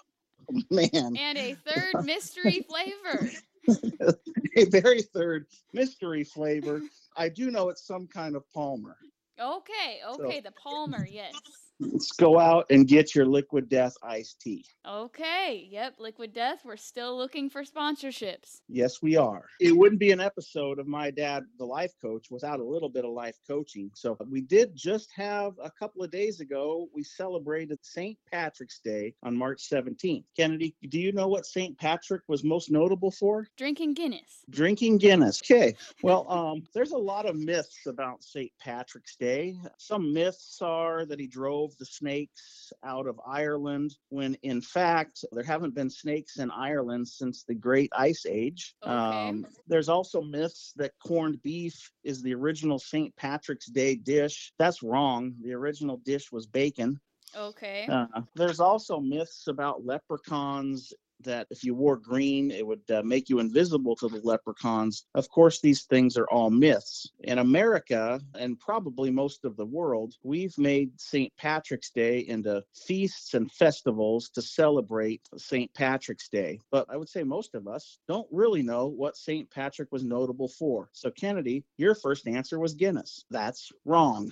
Man. 0.72 1.16
And 1.18 1.38
a 1.38 1.56
third 1.56 2.06
mystery 2.06 2.66
flavor. 2.68 3.30
a 4.56 4.66
very 4.66 5.02
third 5.02 5.46
mystery 5.74 6.24
flavor. 6.24 6.82
I 7.16 7.30
do 7.30 7.52
know 7.52 7.70
it's 7.70 7.86
some 7.86 8.08
kind 8.08 8.36
of 8.36 8.44
Palmer. 8.54 8.98
Okay, 9.40 10.02
okay, 10.08 10.40
the 10.40 10.52
Palmer, 10.52 11.06
yes. 11.06 11.36
Let's 11.80 12.12
go 12.12 12.40
out 12.40 12.66
and 12.72 12.88
get 12.88 13.14
your 13.14 13.28
Liquid 13.28 13.70
Death 13.70 13.94
iced 14.02 14.42
tea. 14.42 14.66
Okay, 14.88 15.68
yep, 15.70 15.94
Liquid 16.00 16.34
Death, 16.34 16.62
we're 16.66 16.76
still 16.76 17.16
looking 17.16 17.52
for 17.52 17.64
sponsorships. 17.64 18.62
Yes, 18.68 19.02
we 19.04 19.16
are. 19.16 19.46
It 19.60 19.78
wouldn't 19.78 20.00
be 20.00 20.12
an 20.12 20.20
episode 20.20 20.80
of 20.80 20.88
My 20.88 21.12
Dad, 21.12 21.44
the 21.60 21.66
Life 21.66 21.94
Coach, 22.02 22.28
without 22.32 22.60
a 22.60 22.64
little 22.64 22.90
bit 22.90 23.06
of 23.06 23.12
life 23.12 23.38
coaching. 23.48 23.92
So 23.94 24.18
we 24.28 24.42
did 24.42 24.76
just 24.76 25.12
have 25.16 25.54
a 25.64 25.70
couple 25.70 26.02
of 26.02 26.10
days 26.10 26.40
ago, 26.40 26.88
we 26.96 27.04
celebrated 27.04 27.78
St. 27.84 28.18
Patrick's 28.32 28.80
Day 28.80 29.14
on 29.22 29.38
March 29.38 29.70
17th. 29.72 30.24
Kennedy, 30.36 30.76
do 30.90 31.00
you 31.00 31.12
know 31.12 31.28
what 31.28 31.46
St. 31.46 31.78
Patrick 31.78 32.24
was 32.28 32.44
most 32.44 32.72
notable 32.72 33.12
for? 33.12 33.46
Drinking 33.56 33.94
Guinness. 33.94 34.44
Drinking 34.50 34.98
Guinness. 34.98 35.42
Okay. 35.44 35.76
Well, 36.02 36.30
um, 36.32 36.64
there's 36.74 36.92
a 36.92 36.98
lot 36.98 37.28
of 37.28 37.36
myths 37.36 37.86
about 37.86 38.24
St. 38.24 38.52
Patrick's 38.60 39.16
Day. 39.16 39.56
Some 39.78 40.12
myths 40.12 40.60
are 40.62 41.06
that 41.06 41.20
he 41.20 41.28
drove 41.28 41.67
the 41.76 41.86
snakes 41.86 42.72
out 42.84 43.08
of 43.08 43.20
Ireland, 43.28 43.96
when 44.10 44.36
in 44.44 44.62
fact, 44.62 45.26
there 45.32 45.44
haven't 45.44 45.76
been 45.76 45.90
snakes 45.90 46.38
in 46.38 46.50
Ireland 46.52 47.08
since 47.08 47.44
the 47.44 47.56
Great 47.56 47.92
Ice 47.98 48.26
Age. 48.26 48.76
Um, 48.84 49.44
Okay. 49.44 49.52
there's 49.68 49.90
also 49.90 50.22
myths 50.22 50.74
that 50.78 50.94
corned 51.06 51.42
beef 51.42 51.92
is 52.04 52.22
the 52.22 52.34
original 52.34 52.80
St. 52.80 53.16
Patrick's 53.16 53.68
Day 53.68 53.96
dish. 53.96 54.54
That's 54.58 54.82
wrong. 54.82 55.36
The 55.42 55.54
original 55.54 55.98
dish 55.98 56.32
was 56.32 56.46
bacon. 56.46 57.00
Okay. 57.36 57.88
Uh, 57.90 58.22
there's 58.36 58.60
also 58.60 59.00
myths 59.00 59.48
about 59.48 59.86
leprechauns 59.86 60.94
that 61.24 61.48
if 61.50 61.64
you 61.64 61.74
wore 61.74 61.98
green, 61.98 62.52
it 62.52 62.66
would 62.66 62.90
uh, 62.92 63.02
make 63.04 63.30
you 63.30 63.40
invisible 63.40 63.96
to 63.98 64.08
the 64.08 64.22
leprechauns. 64.24 65.06
Of 65.16 65.30
course, 65.30 65.60
these 65.62 65.84
things 65.84 66.18
are 66.18 66.28
all 66.30 66.50
myths. 66.50 67.12
In 67.20 67.40
America, 67.40 68.20
and 68.36 68.60
probably 68.60 69.12
most 69.12 69.46
of 69.46 69.56
the 69.58 69.66
world, 69.66 70.16
we've 70.24 70.58
made 70.58 71.00
St. 71.00 71.32
Patrick's 71.38 71.92
Day 71.92 72.20
into 72.20 72.64
feasts 72.74 73.34
and 73.34 73.52
festivals 73.52 74.30
to 74.30 74.42
celebrate 74.42 75.22
St. 75.38 75.74
Patrick's 75.74 76.30
Day. 76.30 76.60
But 76.72 76.86
I 76.90 76.98
would 76.98 77.10
say 77.10 77.24
most 77.24 77.56
of 77.56 77.68
us 77.68 78.00
don't 78.08 78.28
really 78.32 78.62
know 78.62 78.88
what 78.88 79.18
St. 79.18 79.50
Patrick 79.50 79.92
was 79.92 80.04
notable 80.04 80.48
for. 80.48 80.90
So, 80.94 81.12
Kennedy, 81.12 81.64
your 81.78 81.96
first 81.96 82.28
answer 82.28 82.60
was 82.60 82.74
Guinness. 82.74 83.26
That's 83.30 83.72
wrong. 83.86 84.32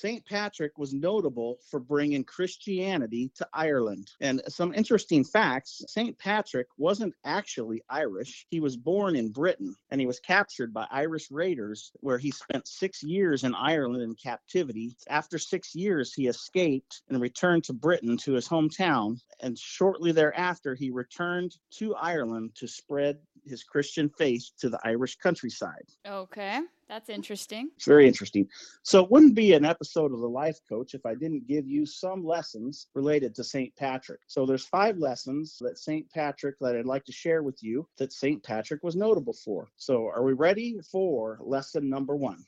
St. 0.00 0.24
Patrick 0.26 0.78
was 0.78 0.94
notable 0.94 1.58
for 1.68 1.80
bringing 1.80 2.22
Christianity 2.22 3.32
to 3.34 3.48
Ireland. 3.52 4.12
And 4.20 4.40
some 4.46 4.72
interesting 4.72 5.24
facts 5.24 5.82
St. 5.88 6.16
Patrick 6.16 6.68
wasn't 6.76 7.14
actually 7.24 7.82
Irish. 7.90 8.46
He 8.48 8.60
was 8.60 8.76
born 8.76 9.16
in 9.16 9.32
Britain 9.32 9.74
and 9.90 10.00
he 10.00 10.06
was 10.06 10.20
captured 10.20 10.72
by 10.72 10.86
Irish 10.92 11.32
raiders, 11.32 11.90
where 11.94 12.16
he 12.18 12.30
spent 12.30 12.68
six 12.68 13.02
years 13.02 13.42
in 13.42 13.56
Ireland 13.56 14.04
in 14.04 14.14
captivity. 14.14 14.94
After 15.08 15.36
six 15.36 15.74
years, 15.74 16.14
he 16.14 16.28
escaped 16.28 17.02
and 17.08 17.20
returned 17.20 17.64
to 17.64 17.72
Britain 17.72 18.16
to 18.18 18.34
his 18.34 18.48
hometown. 18.48 19.18
And 19.40 19.58
shortly 19.58 20.12
thereafter, 20.12 20.76
he 20.76 20.90
returned 20.90 21.56
to 21.78 21.96
Ireland 21.96 22.52
to 22.58 22.68
spread 22.68 23.18
his 23.48 23.64
Christian 23.64 24.08
faith 24.18 24.50
to 24.60 24.68
the 24.68 24.78
Irish 24.84 25.16
countryside. 25.16 25.84
Okay, 26.06 26.60
that's 26.88 27.08
interesting. 27.08 27.70
It's 27.76 27.86
very 27.86 28.06
interesting. 28.06 28.48
So 28.82 29.04
it 29.04 29.10
wouldn't 29.10 29.34
be 29.34 29.52
an 29.52 29.64
episode 29.64 30.12
of 30.12 30.20
The 30.20 30.28
Life 30.28 30.58
Coach 30.68 30.94
if 30.94 31.04
I 31.04 31.14
didn't 31.14 31.46
give 31.46 31.66
you 31.66 31.84
some 31.86 32.24
lessons 32.24 32.86
related 32.94 33.34
to 33.36 33.44
St. 33.44 33.74
Patrick. 33.76 34.20
So 34.26 34.46
there's 34.46 34.66
five 34.66 34.98
lessons 34.98 35.58
that 35.60 35.78
St. 35.78 36.08
Patrick 36.10 36.56
that 36.60 36.76
I'd 36.76 36.86
like 36.86 37.04
to 37.04 37.12
share 37.12 37.42
with 37.42 37.62
you 37.62 37.86
that 37.98 38.12
St. 38.12 38.42
Patrick 38.42 38.82
was 38.82 38.96
notable 38.96 39.34
for. 39.44 39.68
So 39.76 40.06
are 40.06 40.24
we 40.24 40.32
ready 40.32 40.80
for 40.90 41.38
lesson 41.42 41.88
number 41.88 42.16
1? 42.16 42.44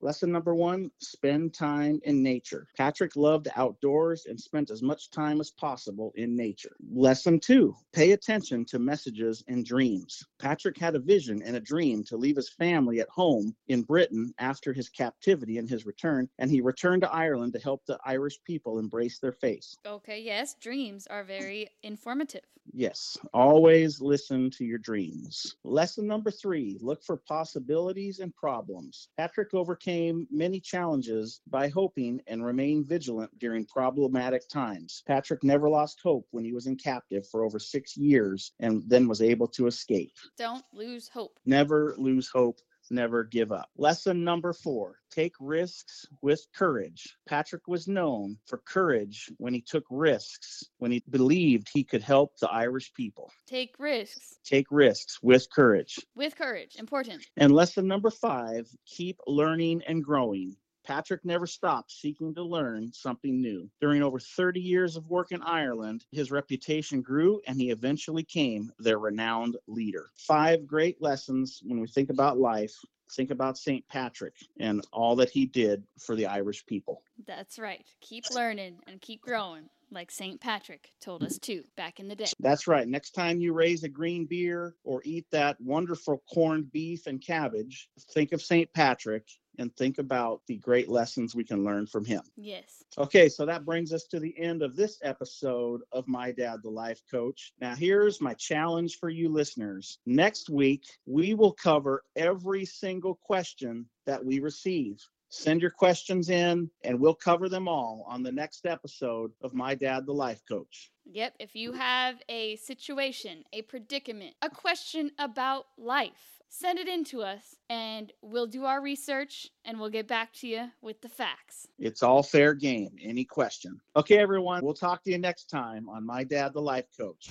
Lesson 0.00 0.32
number 0.32 0.56
one 0.56 0.90
spend 0.98 1.54
time 1.54 2.00
in 2.02 2.20
nature. 2.20 2.66
Patrick 2.76 3.14
loved 3.14 3.46
the 3.46 3.60
outdoors 3.60 4.26
and 4.26 4.40
spent 4.40 4.70
as 4.70 4.82
much 4.82 5.10
time 5.10 5.40
as 5.40 5.52
possible 5.52 6.12
in 6.16 6.36
nature. 6.36 6.74
Lesson 6.92 7.38
two 7.38 7.76
pay 7.92 8.10
attention 8.10 8.64
to 8.64 8.80
messages 8.80 9.44
and 9.46 9.64
dreams. 9.64 10.24
Patrick 10.40 10.76
had 10.76 10.96
a 10.96 10.98
vision 10.98 11.42
and 11.44 11.54
a 11.54 11.60
dream 11.60 12.02
to 12.04 12.16
leave 12.16 12.34
his 12.34 12.48
family 12.48 12.98
at 12.98 13.08
home 13.08 13.54
in 13.68 13.82
Britain 13.82 14.34
after 14.38 14.72
his 14.72 14.88
captivity 14.88 15.58
and 15.58 15.70
his 15.70 15.86
return, 15.86 16.28
and 16.40 16.50
he 16.50 16.60
returned 16.60 17.02
to 17.02 17.12
Ireland 17.12 17.52
to 17.52 17.60
help 17.60 17.86
the 17.86 17.98
Irish 18.04 18.42
people 18.44 18.80
embrace 18.80 19.20
their 19.20 19.32
faith. 19.32 19.76
Okay, 19.86 20.20
yes, 20.20 20.54
dreams 20.54 21.06
are 21.06 21.22
very 21.22 21.68
informative. 21.84 22.42
Yes, 22.72 23.18
always 23.34 24.00
listen 24.00 24.50
to 24.52 24.64
your 24.64 24.78
dreams. 24.78 25.56
Lesson 25.64 26.06
number 26.06 26.30
three 26.30 26.78
look 26.80 27.02
for 27.02 27.16
possibilities 27.16 28.20
and 28.20 28.34
problems. 28.34 29.08
Patrick 29.16 29.51
overcame 29.54 30.26
many 30.30 30.60
challenges 30.60 31.40
by 31.48 31.68
hoping 31.68 32.20
and 32.26 32.44
remained 32.44 32.86
vigilant 32.86 33.30
during 33.38 33.66
problematic 33.66 34.48
times. 34.48 35.02
Patrick 35.06 35.42
never 35.44 35.68
lost 35.68 36.00
hope 36.02 36.26
when 36.30 36.44
he 36.44 36.52
was 36.52 36.66
in 36.66 36.76
captive 36.76 37.26
for 37.28 37.44
over 37.44 37.58
six 37.58 37.96
years 37.96 38.52
and 38.60 38.82
then 38.88 39.08
was 39.08 39.22
able 39.22 39.48
to 39.48 39.66
escape. 39.66 40.12
Don't 40.38 40.64
lose 40.72 41.08
hope. 41.08 41.38
Never 41.46 41.94
lose 41.98 42.28
hope. 42.28 42.58
Never 42.92 43.24
give 43.24 43.52
up. 43.52 43.70
Lesson 43.78 44.22
number 44.22 44.52
four 44.52 44.98
take 45.10 45.32
risks 45.40 46.04
with 46.20 46.46
courage. 46.54 47.16
Patrick 47.26 47.66
was 47.66 47.88
known 47.88 48.36
for 48.46 48.58
courage 48.66 49.30
when 49.38 49.54
he 49.54 49.62
took 49.62 49.84
risks, 49.90 50.62
when 50.76 50.90
he 50.90 51.02
believed 51.08 51.68
he 51.72 51.84
could 51.84 52.02
help 52.02 52.36
the 52.38 52.50
Irish 52.50 52.92
people. 52.92 53.30
Take 53.46 53.74
risks 53.78 54.38
Take 54.44 54.66
risks 54.70 55.22
with 55.22 55.46
courage. 55.50 55.98
with 56.14 56.36
courage. 56.36 56.76
Important. 56.78 57.24
And 57.38 57.52
lesson 57.52 57.86
number 57.86 58.10
five 58.10 58.68
keep 58.84 59.18
learning 59.26 59.82
and 59.88 60.04
growing. 60.04 60.56
Patrick 60.84 61.24
never 61.24 61.46
stopped 61.46 61.92
seeking 61.92 62.34
to 62.34 62.42
learn 62.42 62.92
something 62.92 63.40
new. 63.40 63.70
During 63.80 64.02
over 64.02 64.18
30 64.18 64.60
years 64.60 64.96
of 64.96 65.08
work 65.08 65.32
in 65.32 65.42
Ireland, 65.42 66.04
his 66.10 66.30
reputation 66.30 67.02
grew 67.02 67.40
and 67.46 67.60
he 67.60 67.70
eventually 67.70 68.22
became 68.22 68.72
their 68.78 68.98
renowned 68.98 69.56
leader. 69.66 70.10
Five 70.16 70.66
great 70.66 71.00
lessons 71.00 71.60
when 71.64 71.80
we 71.80 71.86
think 71.86 72.10
about 72.10 72.38
life. 72.38 72.74
Think 73.12 73.30
about 73.30 73.58
St. 73.58 73.86
Patrick 73.88 74.34
and 74.58 74.82
all 74.92 75.16
that 75.16 75.28
he 75.28 75.44
did 75.44 75.84
for 75.98 76.16
the 76.16 76.26
Irish 76.26 76.64
people. 76.64 77.02
That's 77.26 77.58
right. 77.58 77.84
Keep 78.00 78.30
learning 78.30 78.78
and 78.86 79.02
keep 79.02 79.20
growing, 79.20 79.68
like 79.90 80.10
St. 80.10 80.40
Patrick 80.40 80.92
told 80.98 81.22
us 81.22 81.38
to 81.40 81.62
back 81.76 82.00
in 82.00 82.08
the 82.08 82.16
day. 82.16 82.24
That's 82.40 82.66
right. 82.66 82.88
Next 82.88 83.10
time 83.10 83.38
you 83.38 83.52
raise 83.52 83.84
a 83.84 83.88
green 83.88 84.24
beer 84.24 84.76
or 84.82 85.02
eat 85.04 85.26
that 85.30 85.60
wonderful 85.60 86.22
corned 86.32 86.72
beef 86.72 87.06
and 87.06 87.20
cabbage, 87.20 87.90
think 88.14 88.32
of 88.32 88.40
St. 88.40 88.72
Patrick 88.72 89.26
and 89.58 89.74
think 89.76 89.98
about 89.98 90.40
the 90.46 90.56
great 90.56 90.88
lessons 90.88 91.34
we 91.34 91.44
can 91.44 91.64
learn 91.64 91.86
from 91.86 92.04
him. 92.04 92.22
Yes. 92.36 92.84
Okay, 92.98 93.28
so 93.28 93.46
that 93.46 93.64
brings 93.64 93.92
us 93.92 94.04
to 94.04 94.20
the 94.20 94.34
end 94.38 94.62
of 94.62 94.76
this 94.76 94.98
episode 95.02 95.82
of 95.92 96.08
My 96.08 96.32
Dad 96.32 96.60
the 96.62 96.70
Life 96.70 97.02
Coach. 97.10 97.52
Now, 97.60 97.74
here's 97.74 98.20
my 98.20 98.34
challenge 98.34 98.98
for 98.98 99.08
you 99.08 99.28
listeners. 99.28 99.98
Next 100.06 100.50
week, 100.50 100.84
we 101.06 101.34
will 101.34 101.52
cover 101.52 102.04
every 102.16 102.64
single 102.64 103.14
question 103.22 103.86
that 104.06 104.24
we 104.24 104.40
receive. 104.40 105.02
Send 105.28 105.62
your 105.62 105.70
questions 105.70 106.28
in, 106.28 106.70
and 106.84 107.00
we'll 107.00 107.14
cover 107.14 107.48
them 107.48 107.66
all 107.66 108.04
on 108.06 108.22
the 108.22 108.30
next 108.30 108.66
episode 108.66 109.32
of 109.40 109.54
My 109.54 109.74
Dad 109.74 110.04
the 110.04 110.12
Life 110.12 110.42
Coach. 110.46 110.90
Yep. 111.06 111.36
If 111.40 111.56
you 111.56 111.72
have 111.72 112.16
a 112.28 112.56
situation, 112.56 113.44
a 113.50 113.62
predicament, 113.62 114.34
a 114.42 114.50
question 114.50 115.10
about 115.18 115.68
life, 115.78 116.41
send 116.52 116.78
it 116.78 116.86
in 116.86 117.02
to 117.02 117.22
us 117.22 117.56
and 117.70 118.12
we'll 118.20 118.46
do 118.46 118.66
our 118.66 118.82
research 118.82 119.48
and 119.64 119.80
we'll 119.80 119.88
get 119.88 120.06
back 120.06 120.32
to 120.34 120.46
you 120.46 120.70
with 120.82 121.00
the 121.00 121.08
facts. 121.08 121.66
It's 121.78 122.02
all 122.02 122.22
fair 122.22 122.52
game. 122.52 122.90
Any 123.02 123.24
question? 123.24 123.80
Okay, 123.96 124.18
everyone. 124.18 124.62
We'll 124.62 124.74
talk 124.74 125.02
to 125.04 125.10
you 125.10 125.18
next 125.18 125.46
time 125.46 125.88
on 125.88 126.04
My 126.04 126.24
Dad 126.24 126.52
the 126.52 126.60
Life 126.60 126.84
Coach. 126.96 127.30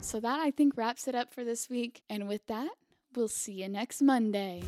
So 0.00 0.18
that 0.20 0.40
I 0.40 0.50
think 0.50 0.76
wraps 0.76 1.06
it 1.06 1.14
up 1.14 1.32
for 1.32 1.44
this 1.44 1.68
week. 1.68 2.02
And 2.08 2.26
with 2.26 2.46
that, 2.46 2.70
we'll 3.14 3.28
see 3.28 3.52
you 3.52 3.68
next 3.68 4.00
Monday. 4.00 4.62